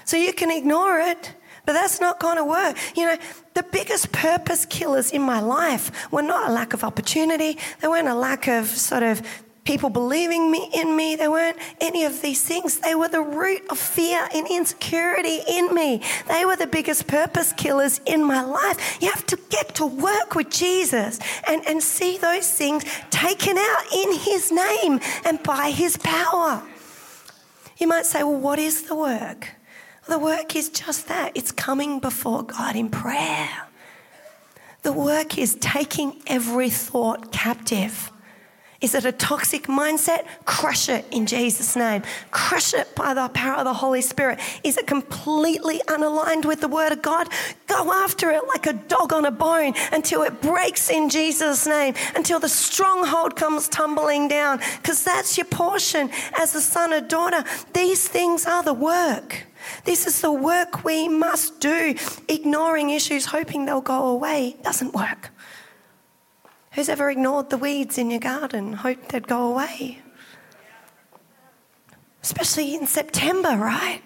So 0.05 0.17
you 0.17 0.33
can 0.33 0.51
ignore 0.51 0.99
it. 0.99 1.33
But 1.65 1.73
that's 1.73 1.99
not 1.99 2.19
going 2.19 2.37
to 2.37 2.45
work. 2.45 2.77
You 2.95 3.05
know, 3.05 3.17
the 3.53 3.63
biggest 3.63 4.11
purpose 4.11 4.65
killers 4.65 5.11
in 5.11 5.21
my 5.21 5.39
life 5.39 6.11
were 6.11 6.23
not 6.23 6.49
a 6.49 6.53
lack 6.53 6.73
of 6.73 6.83
opportunity. 6.83 7.57
They 7.81 7.87
weren't 7.87 8.07
a 8.07 8.15
lack 8.15 8.47
of 8.47 8.65
sort 8.65 9.03
of 9.03 9.21
people 9.69 9.91
believing 9.91 10.49
me 10.49 10.67
in 10.73 10.95
me. 10.95 11.15
They 11.15 11.27
weren't 11.27 11.55
any 11.79 12.03
of 12.03 12.23
these 12.23 12.41
things. 12.41 12.79
They 12.79 12.95
were 12.95 13.07
the 13.07 13.21
root 13.21 13.61
of 13.69 13.77
fear 13.77 14.27
and 14.33 14.47
insecurity 14.47 15.41
in 15.47 15.75
me. 15.75 16.01
They 16.27 16.43
were 16.43 16.55
the 16.55 16.65
biggest 16.65 17.05
purpose 17.05 17.53
killers 17.53 18.01
in 18.07 18.23
my 18.23 18.41
life. 18.41 18.97
You 18.99 19.11
have 19.11 19.27
to 19.27 19.37
get 19.51 19.75
to 19.75 19.85
work 19.85 20.33
with 20.33 20.49
Jesus 20.49 21.19
and, 21.47 21.63
and 21.67 21.83
see 21.83 22.17
those 22.17 22.51
things 22.51 22.83
taken 23.11 23.59
out 23.59 23.83
in 23.93 24.13
his 24.13 24.51
name 24.51 25.01
and 25.23 25.43
by 25.43 25.69
his 25.69 25.97
power. 25.97 26.63
You 27.77 27.87
might 27.87 28.07
say, 28.07 28.23
well, 28.23 28.39
what 28.39 28.57
is 28.57 28.87
the 28.87 28.95
work? 28.95 29.49
The 30.07 30.17
work 30.17 30.55
is 30.55 30.69
just 30.69 31.07
that 31.09 31.33
it's 31.35 31.51
coming 31.51 31.99
before 31.99 32.41
God 32.41 32.75
in 32.75 32.89
prayer. 32.89 33.67
The 34.81 34.93
work 34.93 35.37
is 35.37 35.53
taking 35.61 36.23
every 36.25 36.71
thought 36.71 37.31
captive 37.31 38.11
is 38.81 38.95
it 38.95 39.03
a 39.03 39.11
toxic 39.11 39.63
mindset? 39.63 40.25
Crush 40.45 40.87
it 40.87 41.05
in 41.11 41.25
Jesus' 41.25 41.75
name. 41.75 42.01
Crush 42.31 42.73
it 42.73 42.95
by 42.95 43.13
the 43.13 43.27
power 43.29 43.57
of 43.57 43.65
the 43.65 43.73
Holy 43.73 44.01
Spirit. 44.01 44.39
Is 44.63 44.77
it 44.77 44.87
completely 44.87 45.81
unaligned 45.87 46.45
with 46.45 46.61
the 46.61 46.69
Word 46.69 46.93
of 46.93 47.01
God? 47.01 47.27
Go 47.67 47.91
after 47.91 48.31
it 48.31 48.47
like 48.47 48.67
a 48.67 48.73
dog 48.73 49.11
on 49.11 49.25
a 49.25 49.31
bone 49.31 49.73
until 49.91 50.23
it 50.23 50.41
breaks 50.41 50.89
in 50.89 51.09
Jesus' 51.09 51.67
name, 51.67 51.93
until 52.15 52.39
the 52.39 52.47
stronghold 52.47 53.35
comes 53.35 53.67
tumbling 53.67 54.29
down, 54.29 54.61
because 54.77 55.03
that's 55.03 55.37
your 55.37 55.45
portion 55.47 56.09
as 56.39 56.55
a 56.55 56.61
son 56.61 56.93
or 56.93 57.01
daughter. 57.01 57.43
These 57.73 58.07
things 58.07 58.45
are 58.45 58.63
the 58.63 58.73
work. 58.73 59.45
This 59.83 60.07
is 60.07 60.21
the 60.21 60.31
work 60.31 60.85
we 60.85 61.09
must 61.09 61.59
do. 61.59 61.95
Ignoring 62.29 62.91
issues, 62.91 63.25
hoping 63.25 63.65
they'll 63.65 63.81
go 63.81 64.07
away, 64.07 64.55
doesn't 64.63 64.93
work. 64.93 65.31
Who's 66.71 66.89
ever 66.89 67.09
ignored 67.09 67.49
the 67.49 67.57
weeds 67.57 67.97
in 67.97 68.11
your 68.11 68.19
garden, 68.19 68.73
hoped 68.73 69.09
they'd 69.09 69.27
go 69.27 69.51
away? 69.51 69.99
Especially 72.21 72.75
in 72.75 72.85
September, 72.85 73.57
right? 73.57 74.01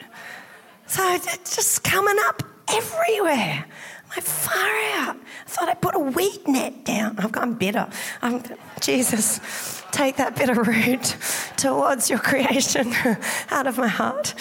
So 0.87 1.01
it's 1.13 1.55
just 1.55 1.83
coming 1.83 2.15
up 2.27 2.43
everywhere. 2.69 3.65
I'm 3.65 4.09
like, 4.09 4.23
far 4.23 4.69
out. 4.95 5.17
I 5.17 5.49
thought 5.49 5.69
I 5.69 5.73
put 5.73 5.95
a 5.95 5.99
weed 5.99 6.47
net 6.47 6.85
down. 6.85 7.19
I've 7.19 7.31
gone 7.31 7.55
bitter. 7.55 7.89
I'm, 8.21 8.43
Jesus, 8.79 9.83
take 9.91 10.17
that 10.17 10.35
bitter 10.35 10.61
root 10.61 11.17
towards 11.57 12.09
your 12.09 12.19
creation 12.19 12.93
out 13.51 13.67
of 13.67 13.77
my 13.77 13.87
heart. 13.87 14.35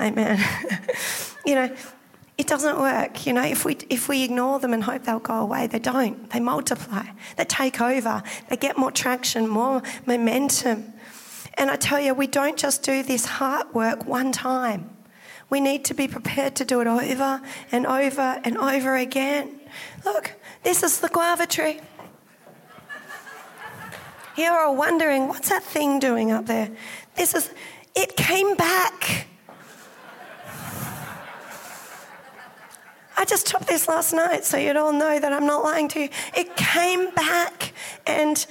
Amen. 0.00 0.42
you 1.46 1.54
know, 1.54 1.74
it 2.38 2.46
doesn't 2.46 2.78
work. 2.78 3.26
You 3.26 3.32
know, 3.32 3.44
if 3.44 3.64
we, 3.64 3.78
if 3.88 4.08
we 4.08 4.22
ignore 4.22 4.58
them 4.58 4.74
and 4.74 4.84
hope 4.84 5.04
they'll 5.04 5.18
go 5.18 5.40
away, 5.40 5.66
they 5.66 5.78
don't. 5.78 6.30
They 6.30 6.40
multiply, 6.40 7.06
they 7.36 7.44
take 7.44 7.80
over, 7.80 8.22
they 8.48 8.56
get 8.56 8.76
more 8.76 8.90
traction, 8.90 9.48
more 9.48 9.82
momentum. 10.04 10.92
And 11.54 11.70
I 11.70 11.76
tell 11.76 11.98
you, 11.98 12.12
we 12.12 12.26
don't 12.26 12.58
just 12.58 12.82
do 12.82 13.02
this 13.02 13.24
heart 13.24 13.74
work 13.74 14.04
one 14.04 14.32
time. 14.32 14.90
We 15.48 15.60
need 15.60 15.84
to 15.86 15.94
be 15.94 16.08
prepared 16.08 16.56
to 16.56 16.64
do 16.64 16.80
it 16.80 16.86
over 16.86 17.40
and 17.72 17.86
over 17.86 18.40
and 18.44 18.58
over 18.58 18.96
again. 18.96 19.60
Look, 20.04 20.32
this 20.62 20.82
is 20.82 21.00
the 21.00 21.08
guava 21.08 21.46
tree. 21.46 21.80
You're 24.36 24.58
all 24.58 24.76
wondering, 24.76 25.28
what's 25.28 25.48
that 25.48 25.62
thing 25.62 25.98
doing 25.98 26.30
up 26.30 26.44
there? 26.44 26.70
This 27.14 27.34
is, 27.34 27.50
it 27.94 28.16
came 28.16 28.54
back. 28.56 29.28
I 33.18 33.24
just 33.24 33.46
chopped 33.46 33.66
this 33.66 33.88
last 33.88 34.12
night 34.12 34.44
so 34.44 34.58
you'd 34.58 34.76
all 34.76 34.92
know 34.92 35.18
that 35.18 35.32
I'm 35.32 35.46
not 35.46 35.64
lying 35.64 35.88
to 35.88 36.00
you. 36.00 36.08
It 36.36 36.54
came 36.56 37.10
back 37.14 37.72
and 38.06 38.46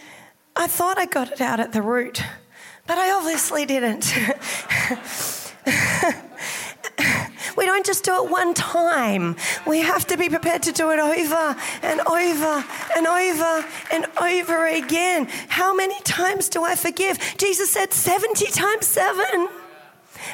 I 0.55 0.67
thought 0.67 0.97
I 0.97 1.05
got 1.05 1.31
it 1.31 1.39
out 1.41 1.59
at 1.59 1.71
the 1.71 1.81
root, 1.81 2.23
but 2.87 2.97
I 2.97 3.11
obviously 3.11 3.65
didn't. 3.65 4.11
we 7.57 7.65
don't 7.65 7.85
just 7.85 8.03
do 8.03 8.23
it 8.23 8.31
one 8.31 8.53
time. 8.53 9.35
We 9.67 9.81
have 9.81 10.07
to 10.07 10.17
be 10.17 10.29
prepared 10.29 10.63
to 10.63 10.71
do 10.71 10.89
it 10.91 10.99
over 10.99 11.55
and 11.83 12.01
over 12.01 12.65
and 12.95 13.05
over 13.05 13.65
and 13.91 14.05
over 14.19 14.65
again. 14.67 15.27
How 15.49 15.75
many 15.75 15.99
times 16.01 16.49
do 16.49 16.63
I 16.63 16.75
forgive? 16.75 17.19
Jesus 17.37 17.69
said 17.69 17.93
70 17.93 18.47
times 18.47 18.87
7. 18.87 19.47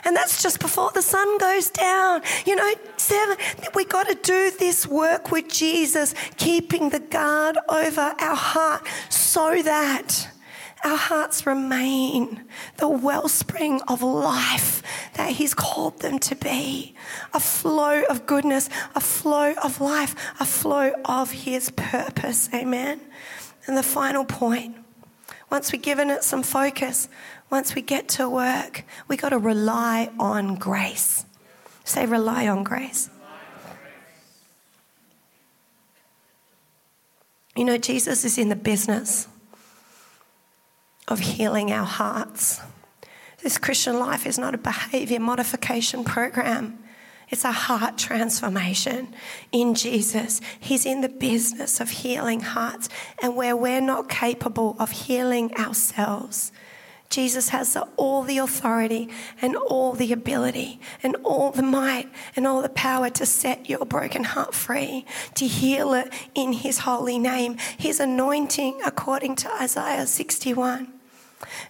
And 0.03 0.15
that's 0.15 0.41
just 0.41 0.59
before 0.59 0.91
the 0.93 1.01
sun 1.01 1.37
goes 1.37 1.69
down. 1.69 2.21
You 2.45 2.55
know, 2.55 2.73
seven, 2.97 3.37
we 3.75 3.85
got 3.85 4.07
to 4.07 4.15
do 4.15 4.51
this 4.57 4.87
work 4.87 5.31
with 5.31 5.47
Jesus, 5.47 6.13
keeping 6.37 6.89
the 6.89 6.99
guard 6.99 7.57
over 7.69 8.15
our 8.19 8.35
heart 8.35 8.87
so 9.09 9.61
that 9.61 10.29
our 10.83 10.97
hearts 10.97 11.45
remain 11.45 12.43
the 12.77 12.87
wellspring 12.87 13.81
of 13.87 14.01
life 14.01 14.81
that 15.13 15.31
He's 15.31 15.53
called 15.53 15.99
them 15.99 16.17
to 16.19 16.35
be 16.35 16.95
a 17.33 17.39
flow 17.39 18.03
of 18.09 18.25
goodness, 18.25 18.69
a 18.95 18.99
flow 18.99 19.53
of 19.63 19.79
life, 19.79 20.15
a 20.39 20.45
flow 20.45 20.93
of 21.05 21.31
His 21.31 21.69
purpose. 21.71 22.49
Amen. 22.53 22.99
And 23.67 23.77
the 23.77 23.83
final 23.83 24.25
point 24.25 24.75
once 25.51 25.71
we've 25.71 25.81
given 25.81 26.09
it 26.09 26.23
some 26.23 26.43
focus, 26.43 27.09
once 27.51 27.75
we 27.75 27.81
get 27.81 28.07
to 28.07 28.29
work, 28.29 28.85
we 29.07 29.17
got 29.17 29.29
to 29.29 29.37
rely 29.37 30.09
on 30.17 30.55
grace. 30.55 31.25
Say, 31.83 32.05
rely 32.05 32.47
on 32.47 32.63
grace. 32.63 33.09
You 37.55 37.65
know, 37.65 37.77
Jesus 37.77 38.23
is 38.23 38.37
in 38.37 38.47
the 38.47 38.55
business 38.55 39.27
of 41.09 41.19
healing 41.19 41.71
our 41.71 41.85
hearts. 41.85 42.61
This 43.43 43.57
Christian 43.57 43.99
life 43.99 44.25
is 44.25 44.39
not 44.39 44.55
a 44.55 44.57
behavior 44.57 45.19
modification 45.19 46.05
program. 46.05 46.79
It's 47.29 47.43
a 47.43 47.51
heart 47.51 47.97
transformation 47.97 49.13
in 49.51 49.73
Jesus. 49.73 50.39
He's 50.59 50.85
in 50.85 51.01
the 51.01 51.09
business 51.09 51.81
of 51.81 51.89
healing 51.89 52.41
hearts. 52.41 52.87
And 53.21 53.35
where 53.35 53.55
we're 53.55 53.81
not 53.81 54.07
capable 54.07 54.77
of 54.79 54.91
healing 54.91 55.53
ourselves, 55.55 56.53
Jesus 57.11 57.49
has 57.49 57.77
all 57.97 58.23
the 58.23 58.39
authority 58.39 59.09
and 59.41 59.55
all 59.55 59.93
the 59.93 60.11
ability 60.11 60.79
and 61.03 61.15
all 61.23 61.51
the 61.51 61.61
might 61.61 62.09
and 62.35 62.47
all 62.47 62.61
the 62.61 62.69
power 62.69 63.09
to 63.11 63.25
set 63.25 63.69
your 63.69 63.85
broken 63.85 64.23
heart 64.23 64.55
free, 64.55 65.05
to 65.35 65.45
heal 65.45 65.93
it 65.93 66.11
in 66.33 66.53
His 66.53 66.79
holy 66.79 67.19
name. 67.19 67.57
His 67.77 67.99
anointing, 67.99 68.81
according 68.83 69.35
to 69.37 69.53
Isaiah 69.61 70.07
61 70.07 70.93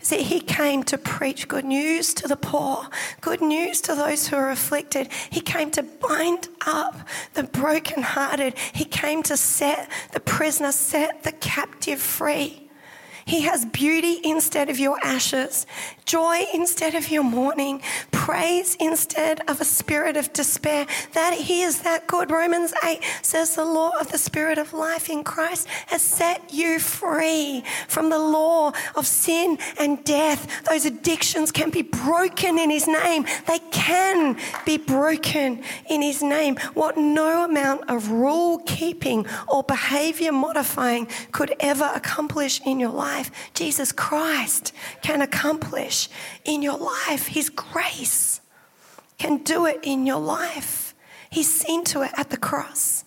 See, 0.02 0.24
he 0.24 0.40
came 0.40 0.84
to 0.84 0.98
preach 0.98 1.48
good 1.48 1.66
news 1.66 2.14
to 2.16 2.28
the 2.28 2.36
poor, 2.36 2.88
good 3.22 3.42
news 3.42 3.82
to 3.82 3.96
those 3.96 4.28
who 4.28 4.36
are 4.36 4.50
afflicted. 4.50 5.10
He 5.30 5.42
came 5.42 5.72
to 5.72 5.84
bind 5.84 6.50
up 6.66 6.96
the 7.34 7.44
brokenhearted. 7.44 8.58
He 8.74 8.86
came 8.86 9.24
to 9.24 9.38
set 9.38 9.90
the 10.12 10.20
prisoner, 10.20 10.72
set 10.72 11.24
the 11.24 11.32
captive 11.32 12.02
free. 12.02 12.61
He 13.32 13.44
has 13.44 13.64
beauty 13.64 14.20
instead 14.26 14.70
of 14.70 14.78
your 14.78 14.98
ashes, 15.02 15.66
joy 16.04 16.44
instead 16.54 16.96
of 16.96 17.10
your 17.10 17.24
mourning, 17.24 17.82
praise 18.32 18.78
instead 18.80 19.42
of 19.50 19.60
a 19.60 19.66
spirit 19.66 20.16
of 20.16 20.32
despair. 20.34 20.88
That 21.14 21.34
He 21.34 21.64
is 21.64 21.82
that 21.82 22.08
good. 22.08 22.32
Romans 22.32 22.74
8 22.84 23.00
says, 23.22 23.56
The 23.56 23.66
law 23.66 23.92
of 24.00 24.12
the 24.12 24.18
Spirit 24.18 24.58
of 24.58 24.74
life 24.74 25.10
in 25.10 25.24
Christ 25.24 25.68
has 25.88 26.02
set 26.02 26.54
you 26.54 26.80
free 26.80 27.64
from 27.88 28.10
the 28.10 28.20
law 28.20 28.72
of 28.96 29.06
sin 29.06 29.58
and 29.80 30.04
death. 30.04 30.64
Those 30.70 30.86
addictions 30.86 31.52
can 31.52 31.70
be 31.70 31.82
broken 31.82 32.58
in 32.58 32.70
His 32.70 32.88
name. 32.88 33.26
They 33.48 33.60
can 33.72 34.38
be 34.66 34.78
broken 34.78 35.64
in 35.90 36.02
His 36.02 36.24
name. 36.24 36.56
What 36.74 36.98
no 36.98 37.46
amount 37.46 37.90
of 37.90 38.10
rule 38.10 38.60
keeping 38.66 39.26
or 39.48 39.62
behavior 39.64 40.32
modifying 40.32 41.08
could 41.32 41.54
ever 41.60 41.90
accomplish 41.94 42.62
in 42.66 42.80
your 42.80 42.92
life 42.92 43.02
life, 43.22 43.52
Jesus 43.54 43.92
Christ 43.92 44.74
can 45.02 45.22
accomplish 45.22 46.10
in 46.46 46.62
your 46.62 46.78
life. 46.78 47.28
His 47.28 47.50
grace 47.50 48.21
can 49.22 49.38
do 49.38 49.68
it 49.68 49.80
in 49.84 50.08
your 50.08 50.20
life. 50.20 50.96
He's 51.30 51.54
seen 51.54 51.84
to 51.86 52.02
it 52.02 52.12
at 52.18 52.32
the 52.32 52.38
cross 52.38 53.06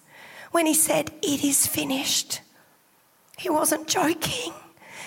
when 0.52 0.64
he 0.64 0.72
said, 0.72 1.10
It 1.22 1.42
is 1.42 1.66
finished. 1.66 2.40
He 3.36 3.50
wasn't 3.50 3.88
joking. 3.88 4.52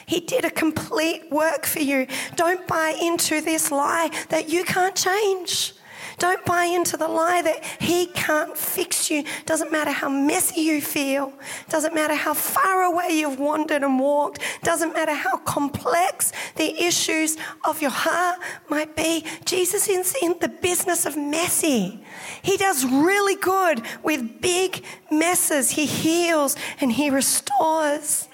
He 0.05 0.19
did 0.19 0.43
a 0.43 0.49
complete 0.49 1.31
work 1.31 1.65
for 1.65 1.79
you. 1.79 2.07
Don't 2.35 2.67
buy 2.67 2.97
into 3.01 3.39
this 3.39 3.71
lie 3.71 4.09
that 4.27 4.49
you 4.49 4.65
can't 4.65 4.97
change. 4.97 5.73
Don't 6.17 6.43
buy 6.45 6.65
into 6.65 6.97
the 6.97 7.07
lie 7.07 7.43
that 7.43 7.63
He 7.79 8.07
can't 8.07 8.57
fix 8.57 9.11
you. 9.11 9.23
Doesn't 9.45 9.71
matter 9.71 9.91
how 9.91 10.09
messy 10.09 10.61
you 10.61 10.81
feel. 10.81 11.31
Doesn't 11.69 11.93
matter 11.93 12.15
how 12.15 12.33
far 12.33 12.83
away 12.83 13.09
you've 13.11 13.39
wandered 13.39 13.83
and 13.83 13.99
walked. 13.99 14.41
Doesn't 14.63 14.93
matter 14.93 15.13
how 15.13 15.37
complex 15.37 16.31
the 16.55 16.83
issues 16.83 17.37
of 17.63 17.81
your 17.81 17.91
heart 17.91 18.39
might 18.67 18.95
be. 18.95 19.25
Jesus 19.45 19.87
is 19.87 20.15
in 20.21 20.35
the 20.41 20.49
business 20.49 21.05
of 21.05 21.15
messy. 21.15 22.03
He 22.41 22.57
does 22.57 22.83
really 22.83 23.35
good 23.35 23.83
with 24.01 24.41
big 24.41 24.83
messes. 25.11 25.71
He 25.71 25.85
heals 25.85 26.55
and 26.81 26.91
He 26.91 27.11
restores. 27.11 28.27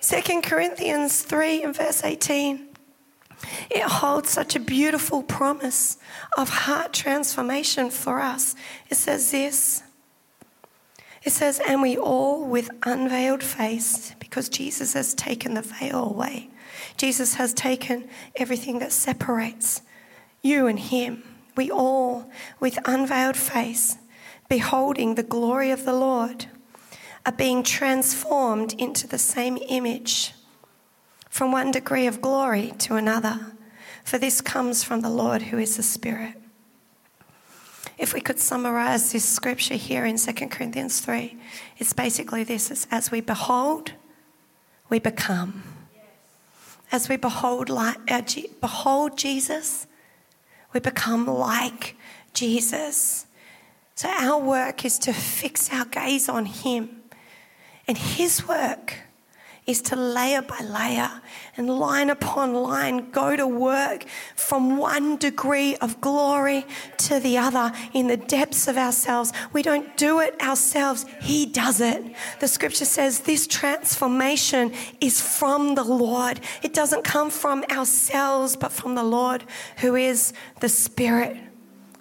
2 0.00 0.42
Corinthians 0.42 1.22
3 1.22 1.62
and 1.62 1.76
verse 1.76 2.02
18. 2.04 2.73
It 3.70 3.82
holds 3.82 4.30
such 4.30 4.56
a 4.56 4.60
beautiful 4.60 5.22
promise 5.22 5.98
of 6.36 6.48
heart 6.48 6.92
transformation 6.92 7.90
for 7.90 8.20
us. 8.20 8.54
It 8.90 8.96
says 8.96 9.30
this 9.30 9.82
it 11.24 11.32
says, 11.32 11.58
and 11.66 11.80
we 11.80 11.96
all 11.96 12.46
with 12.46 12.70
unveiled 12.82 13.42
face, 13.42 14.14
because 14.20 14.50
Jesus 14.50 14.92
has 14.92 15.14
taken 15.14 15.54
the 15.54 15.62
veil 15.62 16.04
away. 16.04 16.50
Jesus 16.98 17.34
has 17.34 17.54
taken 17.54 18.08
everything 18.36 18.78
that 18.80 18.92
separates 18.92 19.80
you 20.42 20.66
and 20.66 20.78
Him. 20.78 21.22
We 21.56 21.70
all, 21.70 22.30
with 22.60 22.78
unveiled 22.84 23.38
face, 23.38 23.96
beholding 24.50 25.14
the 25.14 25.22
glory 25.22 25.70
of 25.70 25.86
the 25.86 25.94
Lord, 25.94 26.46
are 27.24 27.32
being 27.32 27.62
transformed 27.62 28.74
into 28.74 29.06
the 29.06 29.18
same 29.18 29.56
image 29.68 30.33
from 31.34 31.50
one 31.50 31.72
degree 31.72 32.06
of 32.06 32.20
glory 32.20 32.72
to 32.78 32.94
another, 32.94 33.40
for 34.04 34.18
this 34.18 34.40
comes 34.40 34.84
from 34.84 35.00
the 35.00 35.10
Lord 35.10 35.42
who 35.42 35.58
is 35.58 35.76
the 35.76 35.82
Spirit. 35.82 36.34
If 37.98 38.14
we 38.14 38.20
could 38.20 38.38
summarize 38.38 39.10
this 39.10 39.24
scripture 39.24 39.74
here 39.74 40.04
in 40.04 40.16
2 40.16 40.32
Corinthians 40.46 41.00
3, 41.00 41.36
it's 41.76 41.92
basically 41.92 42.44
this 42.44 42.70
it's 42.70 42.86
as 42.88 43.10
we 43.10 43.20
behold, 43.20 43.94
we 44.88 45.00
become. 45.00 45.64
As 46.92 47.08
we 47.08 47.16
behold, 47.16 47.68
like, 47.68 47.98
uh, 48.08 48.22
behold 48.60 49.18
Jesus, 49.18 49.88
we 50.72 50.78
become 50.78 51.26
like 51.26 51.96
Jesus. 52.32 53.26
So 53.96 54.08
our 54.08 54.40
work 54.40 54.84
is 54.84 55.00
to 55.00 55.12
fix 55.12 55.72
our 55.72 55.86
gaze 55.86 56.28
on 56.28 56.46
Him. 56.46 57.02
And 57.88 57.98
His 57.98 58.46
work 58.46 58.98
is 59.66 59.80
to 59.80 59.96
layer 59.96 60.42
by 60.42 60.60
layer 60.60 61.10
and 61.56 61.70
line 61.70 62.10
upon 62.10 62.52
line 62.52 63.10
go 63.10 63.34
to 63.34 63.46
work 63.46 64.04
from 64.36 64.76
one 64.76 65.16
degree 65.16 65.74
of 65.76 66.00
glory 66.02 66.66
to 66.98 67.18
the 67.18 67.38
other 67.38 67.72
in 67.94 68.06
the 68.06 68.16
depths 68.16 68.68
of 68.68 68.76
ourselves. 68.76 69.32
We 69.52 69.62
don't 69.62 69.96
do 69.96 70.20
it 70.20 70.38
ourselves, 70.42 71.06
He 71.22 71.46
does 71.46 71.80
it. 71.80 72.14
The 72.40 72.48
scripture 72.48 72.84
says 72.84 73.20
this 73.20 73.46
transformation 73.46 74.72
is 75.00 75.20
from 75.20 75.74
the 75.74 75.84
Lord. 75.84 76.40
It 76.62 76.74
doesn't 76.74 77.04
come 77.04 77.30
from 77.30 77.64
ourselves, 77.70 78.56
but 78.56 78.70
from 78.72 78.94
the 78.94 79.02
Lord 79.02 79.44
who 79.78 79.94
is 79.96 80.34
the 80.60 80.68
Spirit, 80.68 81.38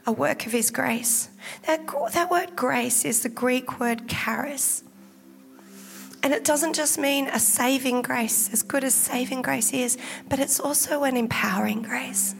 a 0.05 0.11
work 0.11 0.45
of 0.45 0.51
His 0.51 0.69
grace. 0.69 1.29
That, 1.65 1.87
that 2.11 2.29
word 2.29 2.57
grace 2.57 3.05
is 3.05 3.23
the 3.23 3.29
Greek 3.29 3.79
word 3.79 4.09
charis. 4.09 4.83
And 6.23 6.33
it 6.33 6.45
doesn't 6.45 6.73
just 6.73 6.97
mean 6.97 7.27
a 7.27 7.39
saving 7.39 8.01
grace, 8.01 8.49
as 8.53 8.63
good 8.63 8.85
as 8.85 8.95
saving 8.95 9.41
grace 9.41 9.73
is, 9.73 9.97
but 10.29 10.39
it's 10.39 10.59
also 10.59 11.03
an 11.03 11.17
empowering 11.17 11.81
grace. 11.81 12.33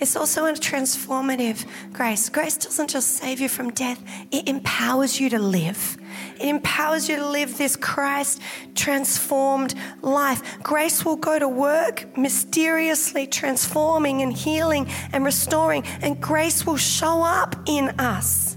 It's 0.00 0.16
also 0.16 0.46
a 0.46 0.52
transformative 0.52 1.64
grace. 1.92 2.28
Grace 2.28 2.56
doesn't 2.56 2.90
just 2.90 3.18
save 3.18 3.38
you 3.38 3.48
from 3.48 3.70
death, 3.70 4.02
it 4.32 4.48
empowers 4.48 5.20
you 5.20 5.30
to 5.30 5.38
live. 5.38 5.96
It 6.40 6.48
empowers 6.48 7.08
you 7.08 7.16
to 7.16 7.28
live 7.28 7.56
this 7.56 7.76
Christ 7.76 8.40
transformed 8.74 9.74
life. 10.02 10.60
Grace 10.62 11.04
will 11.04 11.16
go 11.16 11.38
to 11.38 11.48
work 11.48 12.16
mysteriously 12.16 13.26
transforming 13.26 14.22
and 14.22 14.32
healing 14.32 14.88
and 15.12 15.24
restoring, 15.24 15.84
and 16.00 16.20
grace 16.20 16.66
will 16.66 16.78
show 16.78 17.22
up 17.22 17.54
in 17.66 17.90
us 18.00 18.56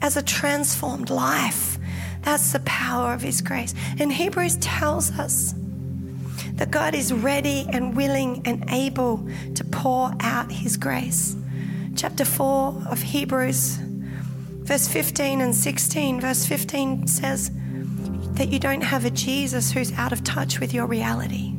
as 0.00 0.16
a 0.16 0.22
transformed 0.22 1.10
life. 1.10 1.77
That's 2.28 2.52
the 2.52 2.60
power 2.60 3.14
of 3.14 3.22
His 3.22 3.40
grace. 3.40 3.74
And 3.98 4.12
Hebrews 4.12 4.56
tells 4.56 5.10
us 5.12 5.54
that 6.56 6.70
God 6.70 6.94
is 6.94 7.10
ready 7.10 7.66
and 7.72 7.96
willing 7.96 8.42
and 8.44 8.68
able 8.68 9.26
to 9.54 9.64
pour 9.64 10.12
out 10.20 10.52
His 10.52 10.76
grace. 10.76 11.36
Chapter 11.96 12.26
4 12.26 12.82
of 12.90 13.00
Hebrews, 13.00 13.78
verse 13.80 14.86
15 14.88 15.40
and 15.40 15.54
16. 15.54 16.20
Verse 16.20 16.44
15 16.44 17.06
says 17.06 17.50
that 18.34 18.50
you 18.50 18.58
don't 18.58 18.82
have 18.82 19.06
a 19.06 19.10
Jesus 19.10 19.72
who's 19.72 19.90
out 19.94 20.12
of 20.12 20.22
touch 20.22 20.60
with 20.60 20.74
your 20.74 20.84
reality. 20.84 21.54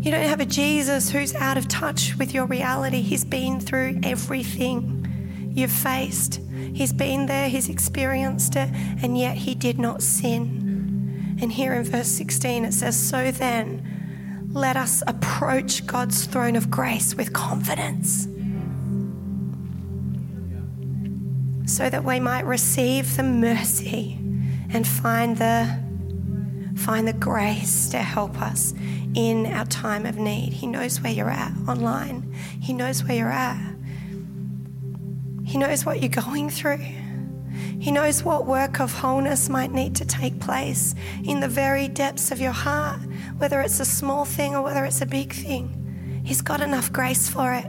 You 0.00 0.10
don't 0.10 0.26
have 0.26 0.40
a 0.40 0.44
Jesus 0.44 1.10
who's 1.10 1.36
out 1.36 1.56
of 1.56 1.68
touch 1.68 2.16
with 2.18 2.34
your 2.34 2.46
reality. 2.46 3.00
He's 3.00 3.24
been 3.24 3.60
through 3.60 4.00
everything 4.02 5.52
you've 5.54 5.70
faced. 5.70 6.40
He's 6.74 6.92
been 6.92 7.26
there, 7.26 7.48
he's 7.48 7.68
experienced 7.68 8.56
it, 8.56 8.68
and 9.02 9.16
yet 9.18 9.36
he 9.36 9.54
did 9.54 9.78
not 9.78 10.02
sin. 10.02 11.38
And 11.40 11.52
here 11.52 11.74
in 11.74 11.84
verse 11.84 12.08
16 12.08 12.64
it 12.64 12.72
says, 12.72 12.96
So 12.96 13.30
then, 13.30 14.48
let 14.52 14.76
us 14.76 15.02
approach 15.06 15.84
God's 15.84 16.26
throne 16.26 16.54
of 16.54 16.70
grace 16.70 17.14
with 17.16 17.32
confidence. 17.32 18.28
So 21.66 21.90
that 21.90 22.04
we 22.04 22.20
might 22.20 22.46
receive 22.46 23.16
the 23.16 23.24
mercy 23.24 24.18
and 24.72 24.86
find 24.86 25.36
the 25.36 25.82
find 26.76 27.08
the 27.08 27.12
grace 27.12 27.88
to 27.88 27.98
help 27.98 28.40
us 28.40 28.74
in 29.14 29.46
our 29.46 29.64
time 29.66 30.06
of 30.06 30.16
need. 30.16 30.52
He 30.52 30.66
knows 30.66 31.00
where 31.00 31.12
you're 31.12 31.30
at 31.30 31.52
online. 31.68 32.32
He 32.60 32.72
knows 32.72 33.02
where 33.04 33.16
you're 33.16 33.32
at. 33.32 33.73
He 35.54 35.58
knows 35.58 35.86
what 35.86 36.02
you're 36.02 36.08
going 36.08 36.50
through. 36.50 36.84
He 37.78 37.92
knows 37.92 38.24
what 38.24 38.44
work 38.44 38.80
of 38.80 38.92
wholeness 38.92 39.48
might 39.48 39.70
need 39.70 39.94
to 39.94 40.04
take 40.04 40.40
place 40.40 40.96
in 41.22 41.38
the 41.38 41.46
very 41.46 41.86
depths 41.86 42.32
of 42.32 42.40
your 42.40 42.50
heart, 42.50 42.98
whether 43.38 43.60
it's 43.60 43.78
a 43.78 43.84
small 43.84 44.24
thing 44.24 44.56
or 44.56 44.62
whether 44.62 44.84
it's 44.84 45.00
a 45.00 45.06
big 45.06 45.32
thing. 45.32 46.22
He's 46.24 46.42
got 46.42 46.60
enough 46.60 46.92
grace 46.92 47.28
for 47.28 47.54
it. 47.54 47.66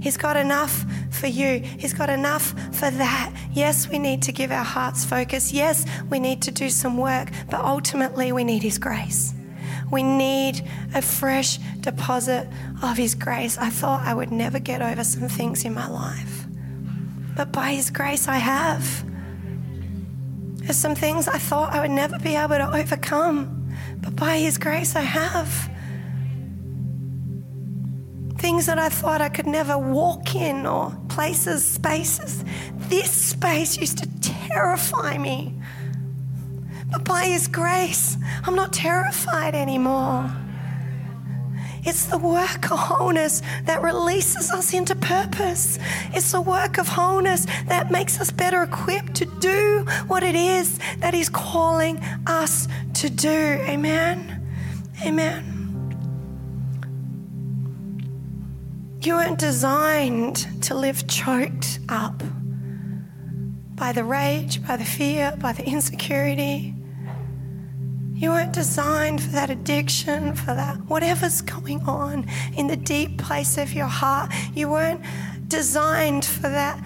He's 0.00 0.16
got 0.16 0.36
enough 0.36 0.84
for 1.10 1.28
you. 1.28 1.60
He's 1.60 1.94
got 1.94 2.10
enough 2.10 2.54
for 2.74 2.90
that. 2.90 3.32
Yes, 3.52 3.88
we 3.88 4.00
need 4.00 4.20
to 4.22 4.32
give 4.32 4.50
our 4.50 4.64
hearts 4.64 5.04
focus. 5.04 5.52
Yes, 5.52 5.86
we 6.10 6.18
need 6.18 6.42
to 6.42 6.50
do 6.50 6.68
some 6.68 6.96
work, 6.96 7.30
but 7.48 7.60
ultimately 7.60 8.32
we 8.32 8.42
need 8.42 8.64
His 8.64 8.78
grace. 8.78 9.32
We 9.92 10.02
need 10.02 10.68
a 10.92 11.00
fresh 11.00 11.58
deposit 11.82 12.48
of 12.82 12.96
His 12.96 13.14
grace. 13.14 13.58
I 13.58 13.70
thought 13.70 14.04
I 14.04 14.12
would 14.12 14.32
never 14.32 14.58
get 14.58 14.82
over 14.82 15.04
some 15.04 15.28
things 15.28 15.64
in 15.64 15.72
my 15.72 15.86
life, 15.86 16.47
but 17.38 17.52
by 17.52 17.70
His 17.70 17.88
grace, 17.90 18.26
I 18.26 18.38
have. 18.38 19.04
There's 20.56 20.76
some 20.76 20.96
things 20.96 21.28
I 21.28 21.38
thought 21.38 21.72
I 21.72 21.80
would 21.80 21.92
never 21.92 22.18
be 22.18 22.34
able 22.34 22.56
to 22.56 22.74
overcome, 22.74 23.72
but 23.98 24.16
by 24.16 24.38
His 24.38 24.58
grace, 24.58 24.96
I 24.96 25.02
have 25.02 25.48
things 28.38 28.66
that 28.66 28.80
I 28.80 28.88
thought 28.88 29.20
I 29.20 29.28
could 29.28 29.46
never 29.46 29.78
walk 29.78 30.34
in, 30.34 30.66
or 30.66 30.90
places, 31.08 31.64
spaces. 31.64 32.44
This 32.88 33.12
space 33.12 33.78
used 33.78 33.98
to 33.98 34.08
terrify 34.20 35.16
me. 35.16 35.54
But 36.90 37.04
by 37.04 37.26
His 37.26 37.46
grace, 37.46 38.16
I'm 38.42 38.56
not 38.56 38.72
terrified 38.72 39.54
anymore. 39.54 40.28
It's 41.84 42.06
the 42.06 42.18
work 42.18 42.70
of 42.70 42.78
wholeness 42.78 43.42
that 43.64 43.82
releases 43.82 44.50
us 44.50 44.74
into 44.74 44.94
purpose. 44.94 45.78
It's 46.12 46.32
the 46.32 46.40
work 46.40 46.78
of 46.78 46.88
wholeness 46.88 47.46
that 47.66 47.90
makes 47.90 48.20
us 48.20 48.30
better 48.30 48.62
equipped 48.62 49.14
to 49.16 49.24
do 49.24 49.84
what 50.06 50.22
it 50.22 50.34
is 50.34 50.78
that 50.98 51.14
He's 51.14 51.28
calling 51.28 52.00
us 52.26 52.68
to 52.94 53.10
do. 53.10 53.28
Amen. 53.28 54.34
Amen. 55.04 55.58
You 59.00 59.14
weren't 59.14 59.38
designed 59.38 60.62
to 60.64 60.74
live 60.74 61.06
choked 61.06 61.78
up 61.88 62.22
by 63.76 63.92
the 63.92 64.02
rage, 64.02 64.66
by 64.66 64.76
the 64.76 64.84
fear, 64.84 65.34
by 65.38 65.52
the 65.52 65.64
insecurity. 65.64 66.74
You 68.18 68.30
weren't 68.30 68.52
designed 68.52 69.22
for 69.22 69.30
that 69.30 69.48
addiction, 69.48 70.34
for 70.34 70.52
that 70.52 70.76
whatever's 70.86 71.40
going 71.40 71.82
on 71.82 72.26
in 72.56 72.66
the 72.66 72.76
deep 72.76 73.16
place 73.16 73.56
of 73.56 73.72
your 73.72 73.86
heart. 73.86 74.32
You 74.54 74.70
weren't 74.70 75.02
designed 75.46 76.24
for 76.24 76.48
that 76.48 76.82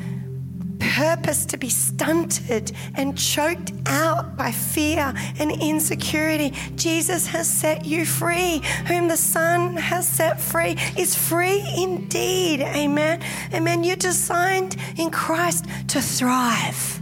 purpose 0.78 1.46
to 1.46 1.56
be 1.56 1.70
stunted 1.70 2.72
and 2.96 3.16
choked 3.16 3.72
out 3.86 4.36
by 4.36 4.52
fear 4.52 5.14
and 5.38 5.50
insecurity. 5.50 6.50
Jesus 6.76 7.26
has 7.28 7.48
set 7.48 7.86
you 7.86 8.04
free. 8.04 8.60
Whom 8.86 9.08
the 9.08 9.16
Son 9.16 9.74
has 9.78 10.06
set 10.06 10.38
free 10.38 10.76
is 10.98 11.16
free 11.16 11.64
indeed. 11.78 12.60
Amen. 12.60 13.22
Amen. 13.54 13.84
You're 13.84 13.96
designed 13.96 14.76
in 14.98 15.10
Christ 15.10 15.64
to 15.88 16.02
thrive. 16.02 17.00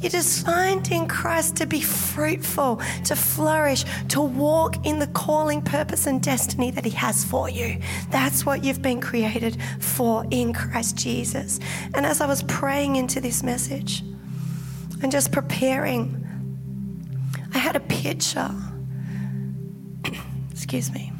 You're 0.00 0.10
designed 0.10 0.92
in 0.92 1.08
Christ 1.08 1.56
to 1.56 1.66
be 1.66 1.80
fruitful, 1.80 2.80
to 3.04 3.16
flourish, 3.16 3.84
to 4.08 4.20
walk 4.20 4.86
in 4.86 5.00
the 5.00 5.08
calling, 5.08 5.60
purpose, 5.60 6.06
and 6.06 6.22
destiny 6.22 6.70
that 6.70 6.84
He 6.84 6.92
has 6.92 7.24
for 7.24 7.50
you. 7.50 7.80
That's 8.10 8.46
what 8.46 8.62
you've 8.62 8.80
been 8.80 9.00
created 9.00 9.60
for 9.80 10.24
in 10.30 10.52
Christ 10.52 10.96
Jesus. 10.96 11.58
And 11.94 12.06
as 12.06 12.20
I 12.20 12.26
was 12.26 12.44
praying 12.44 12.94
into 12.94 13.20
this 13.20 13.42
message 13.42 14.04
and 15.02 15.10
just 15.10 15.32
preparing, 15.32 16.24
I 17.52 17.58
had 17.58 17.74
a 17.74 17.80
picture. 17.80 18.54
Excuse 20.52 20.92
me. 20.92 21.12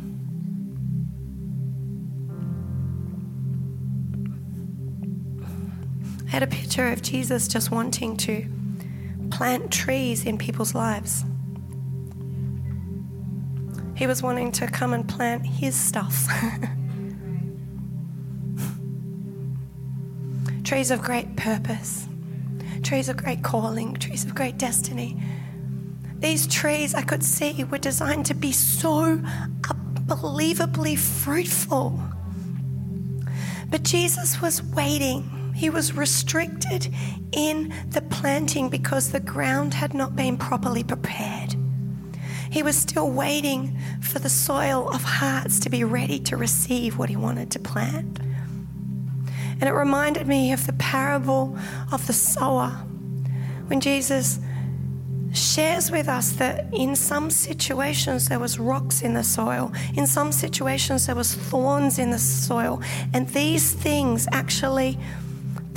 I 6.27 6.31
had 6.31 6.45
a 6.45 6.47
picture 6.47 6.87
of 6.93 7.03
Jesus 7.03 7.49
just 7.49 7.73
wanting 7.73 8.17
to 8.19 8.47
plant 9.31 9.71
trees 9.71 10.25
in 10.25 10.39
people's 10.39 10.75
lives. 10.75 11.25
He 13.95 14.07
was 14.07 14.23
wanting 14.23 14.53
to 14.53 14.67
come 14.67 14.93
and 14.93 15.09
plant 15.09 15.45
his 15.45 15.75
stuff. 15.75 16.29
trees 20.65 20.91
of 20.91 21.03
great 21.03 21.35
purpose, 21.37 22.07
trees 22.83 23.09
of 23.09 23.17
great 23.17 23.43
calling, 23.43 23.95
trees 23.95 24.25
of 24.25 24.35
great 24.35 24.59
destiny. 24.59 25.21
These 26.19 26.47
trees 26.47 26.95
I 26.95 27.03
could 27.03 27.25
see 27.25 27.65
were 27.65 27.79
designed 27.79 28.27
to 28.27 28.35
be 28.35 28.53
so 28.53 29.23
unbelievably 29.69 30.97
fruitful. 30.97 32.01
But 33.71 33.83
Jesus 33.83 34.41
was 34.41 34.63
waiting 34.63 35.38
he 35.59 35.71
was 35.71 35.93
restricted 35.93 36.89
in 37.33 37.75
the 37.89 38.01
planting 38.01 38.69
because 38.69 39.11
the 39.11 39.19
ground 39.19 39.75
had 39.75 39.93
not 39.93 40.15
been 40.15 40.37
properly 40.37 40.85
prepared. 40.85 41.57
He 42.49 42.63
was 42.63 42.77
still 42.77 43.11
waiting 43.11 43.77
for 44.01 44.21
the 44.21 44.29
soil 44.29 44.89
of 44.89 45.03
hearts 45.03 45.59
to 45.61 45.69
be 45.69 45.83
ready 45.83 46.21
to 46.21 46.37
receive 46.37 46.97
what 46.97 47.09
he 47.09 47.17
wanted 47.17 47.51
to 47.51 47.59
plant. 47.59 48.21
And 48.21 49.65
it 49.65 49.73
reminded 49.73 50.29
me 50.29 50.53
of 50.53 50.65
the 50.65 50.73
parable 50.75 51.59
of 51.91 52.07
the 52.07 52.13
sower 52.13 52.71
when 53.67 53.81
Jesus 53.81 54.39
shares 55.35 55.91
with 55.91 56.09
us 56.09 56.31
that 56.35 56.73
in 56.73 56.95
some 56.95 57.31
situations 57.31 58.29
there 58.29 58.39
was 58.39 58.61
rocks 58.61 59.03
in 59.03 59.13
the 59.13 59.23
soil 59.23 59.71
in 59.95 60.07
some 60.07 60.33
situations 60.33 61.07
there 61.07 61.15
was 61.15 61.35
thorns 61.35 61.99
in 61.99 62.11
the 62.11 62.19
soil 62.19 62.81
and 63.13 63.29
these 63.29 63.75
things 63.75 64.27
actually 64.33 64.99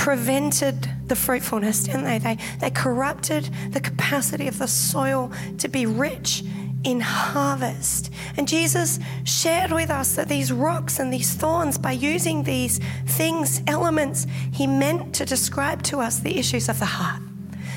prevented 0.02 0.90
the 1.06 1.16
fruitfulness, 1.16 1.84
didn't 1.84 2.06
they? 2.06 2.18
They, 2.18 2.36
they 2.58 2.72
corrupted 2.72 3.48
the 3.70 3.80
capacity 3.80 4.48
of 4.48 4.58
the 4.58 4.68
soil 4.68 5.32
to 5.60 5.68
be 5.68 5.86
rich 5.86 6.44
in 6.84 7.00
harvest. 7.02 8.12
And 8.36 8.48
Jesus 8.48 8.98
shared 9.26 9.72
with 9.72 9.92
us 9.92 10.16
that 10.16 10.28
these 10.28 10.52
rocks 10.52 10.98
and 10.98 11.14
these 11.14 11.36
thorns, 11.36 11.78
by 11.78 11.92
using 11.92 12.42
these 12.42 12.80
things, 13.06 13.62
elements, 13.68 14.26
he 14.52 14.66
meant 14.66 15.14
to 15.14 15.24
describe 15.24 15.84
to 15.84 16.00
us 16.00 16.18
the 16.18 16.36
issues 16.36 16.68
of 16.68 16.80
the 16.80 16.86
heart. 16.86 17.22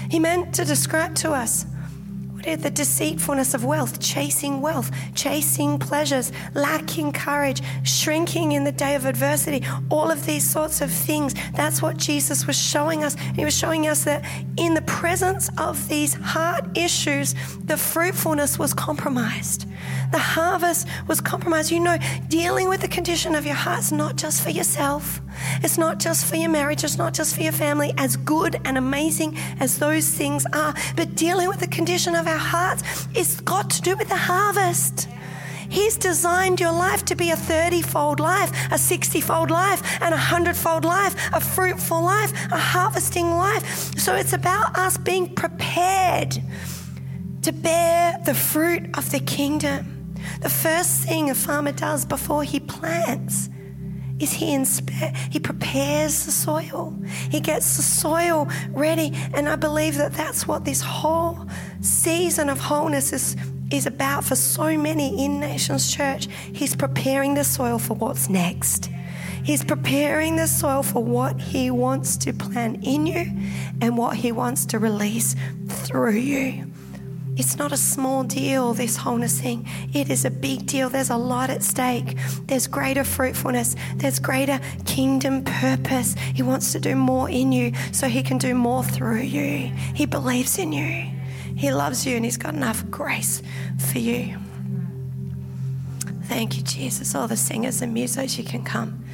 He 0.09 0.19
meant 0.19 0.55
to 0.55 0.65
describe 0.65 1.15
to 1.17 1.33
us 1.33 1.67
the 2.45 2.71
deceitfulness 2.71 3.55
of 3.55 3.65
wealth, 3.65 4.01
chasing 4.01 4.61
wealth, 4.61 4.91
chasing 5.15 5.79
pleasures, 5.79 6.31
lacking 6.55 7.13
courage, 7.13 7.63
shrinking 7.83 8.53
in 8.53 8.65
the 8.65 8.73
day 8.73 8.95
of 8.95 9.07
adversity, 9.07 9.65
all 9.91 10.11
of 10.11 10.27
these 10.27 10.49
sorts 10.49 10.81
of 10.81 10.91
things. 10.91 11.35
That's 11.55 11.81
what 11.81 11.97
Jesus 11.97 12.47
was 12.47 12.57
showing 12.57 13.03
us. 13.03 13.17
He 13.35 13.45
was 13.45 13.57
showing 13.57 13.89
us 13.89 14.05
that 14.05 14.25
in 14.57 14.75
the 14.75 14.83
presence 14.83 15.51
of 15.59 15.89
these 15.89 16.15
heart 16.15 16.77
issues, 16.77 17.35
the 17.65 17.77
fruitfulness 17.77 18.59
was 18.59 18.75
compromised. 18.75 19.67
The 20.13 20.19
harvest 20.19 20.87
was 21.09 21.21
compromised. 21.21 21.71
You 21.71 21.81
know, 21.81 21.99
dealing 22.29 22.69
with 22.69 22.81
the 22.81 22.89
condition 22.89 23.35
of 23.35 23.47
your 23.47 23.55
heart 23.55 23.81
is 23.81 23.93
not 23.93 24.17
just 24.17 24.43
for 24.43 24.51
yourself, 24.51 25.21
it's 25.63 25.79
not 25.79 25.99
just 25.99 26.27
for 26.27 26.37
your 26.37 26.51
marriage, 26.51 26.85
it's 26.85 26.99
not 26.99 27.15
just 27.15 27.35
for 27.35 27.43
your 27.43 27.53
family, 27.53 27.93
as 27.99 28.17
good 28.17 28.61
and 28.65 28.79
amazing 28.79 29.37
as 29.61 29.79
those 29.79 30.09
things 30.09 30.47
are. 30.53 30.75
But 30.97 31.15
dealing 31.15 31.49
with 31.49 31.61
the 31.61 31.67
condition 31.67 32.15
of 32.15 32.27
our 32.27 32.34
hearts, 32.39 33.09
it's 33.15 33.41
got 33.41 33.71
to 33.71 33.83
do 33.83 33.97
with 33.97 34.09
the 34.09 34.17
harvest. 34.17 35.09
He's 35.69 35.97
designed 35.97 36.61
your 36.61 36.73
life 36.73 37.05
to 37.07 37.17
be 37.17 37.31
a 37.31 37.37
30 37.37 37.83
fold 37.83 38.21
life, 38.21 38.53
a 38.71 38.79
60 38.79 39.21
fold 39.21 39.51
life, 39.51 39.83
and 40.01 40.15
a 40.15 40.19
100 40.19 40.57
fold 40.57 40.85
life, 40.85 41.15
a 41.33 41.41
fruitful 41.41 42.03
life, 42.03 42.33
a 42.53 42.59
harvesting 42.59 43.31
life. 43.31 43.99
So 43.99 44.15
it's 44.15 44.33
about 44.33 44.77
us 44.79 44.97
being 44.99 45.35
prepared 45.35 46.37
to 47.43 47.53
bear 47.53 48.19
the 48.25 48.35
fruit 48.35 48.97
of 48.97 49.11
the 49.11 49.21
kingdom. 49.21 50.15
The 50.41 50.49
first 50.49 51.03
thing 51.03 51.31
a 51.31 51.35
farmer 51.35 51.73
does 51.73 52.05
before 52.05 52.45
he 52.45 52.61
plants 52.61 53.49
is 54.19 54.33
he 54.33 54.57
inspe- 54.57 55.17
he 55.31 55.41
prepares 55.41 56.25
the 56.25 56.33
soil. 56.33 56.95
He 57.31 57.41
gets 57.41 57.77
the 57.77 57.83
soil 57.83 58.49
ready, 58.71 59.13
and 59.35 59.49
I 59.49 59.57
believe 59.57 59.97
that 59.97 60.13
that's 60.13 60.47
what 60.47 60.65
this 60.65 60.81
whole 60.81 61.49
season 61.81 62.49
of 62.49 62.59
wholeness 62.61 63.13
is 63.13 63.37
is 63.73 63.87
about 63.87 64.25
for 64.25 64.37
so 64.37 64.77
many 64.77 65.25
in 65.25 65.41
Nations 65.41 65.93
Church. 65.93 66.29
He's 66.53 66.77
preparing 66.77 67.35
the 67.35 67.45
soil 67.45 67.79
for 67.79 67.95
what's 67.95 68.29
next. 68.29 68.91
He's 69.43 69.65
preparing 69.65 70.37
the 70.37 70.47
soil 70.47 70.83
for 70.83 71.03
what 71.03 71.41
He 71.41 71.71
wants 71.71 72.17
to 72.19 72.33
plant 72.33 72.85
in 72.85 73.07
you 73.07 73.33
and 73.81 73.99
what 73.99 74.17
He 74.17 74.33
wants 74.33 74.65
to 74.67 74.79
release 74.79 75.35
through 75.69 76.13
you. 76.13 76.71
It's 77.37 77.57
not 77.59 77.73
a 77.73 77.77
small 77.77 78.23
deal, 78.23 78.75
this 78.75 78.97
wholeness 78.97 79.41
thing. 79.41 79.69
It 79.93 80.09
is 80.09 80.25
a 80.25 80.31
big 80.31 80.67
deal. 80.67 80.89
There's 80.89 81.11
a 81.11 81.17
lot 81.17 81.51
at 81.51 81.65
stake. 81.65 82.17
There's 82.47 82.69
greater 82.69 83.03
fruitfulness, 83.03 83.75
there's 83.97 84.21
greater 84.21 84.61
kingdom 84.85 85.43
purpose. 85.43 86.15
He 86.35 86.43
wants 86.43 86.71
to 86.73 86.81
do 86.81 86.95
more 86.95 87.29
in 87.29 87.51
you 87.51 87.73
so 87.91 88.07
He 88.07 88.23
can 88.23 88.39
do 88.39 88.55
more 88.55 88.85
through 88.85 89.23
you. 89.23 89.73
He 89.95 90.07
believes 90.07 90.59
in 90.59 90.73
you, 90.73 91.11
He 91.57 91.73
loves 91.73 92.07
you, 92.07 92.15
and 92.17 92.25
He's 92.25 92.37
got 92.37 92.55
enough 92.55 92.89
grace 92.91 93.43
for 93.79 93.99
you. 93.99 94.39
Thank 96.25 96.57
you, 96.57 96.63
Jesus. 96.63 97.15
All 97.15 97.27
the 97.27 97.37
singers 97.37 97.83
and 97.83 97.97
musos, 97.97 98.39
you 98.39 98.45
can 98.45 98.63
come 98.63 99.05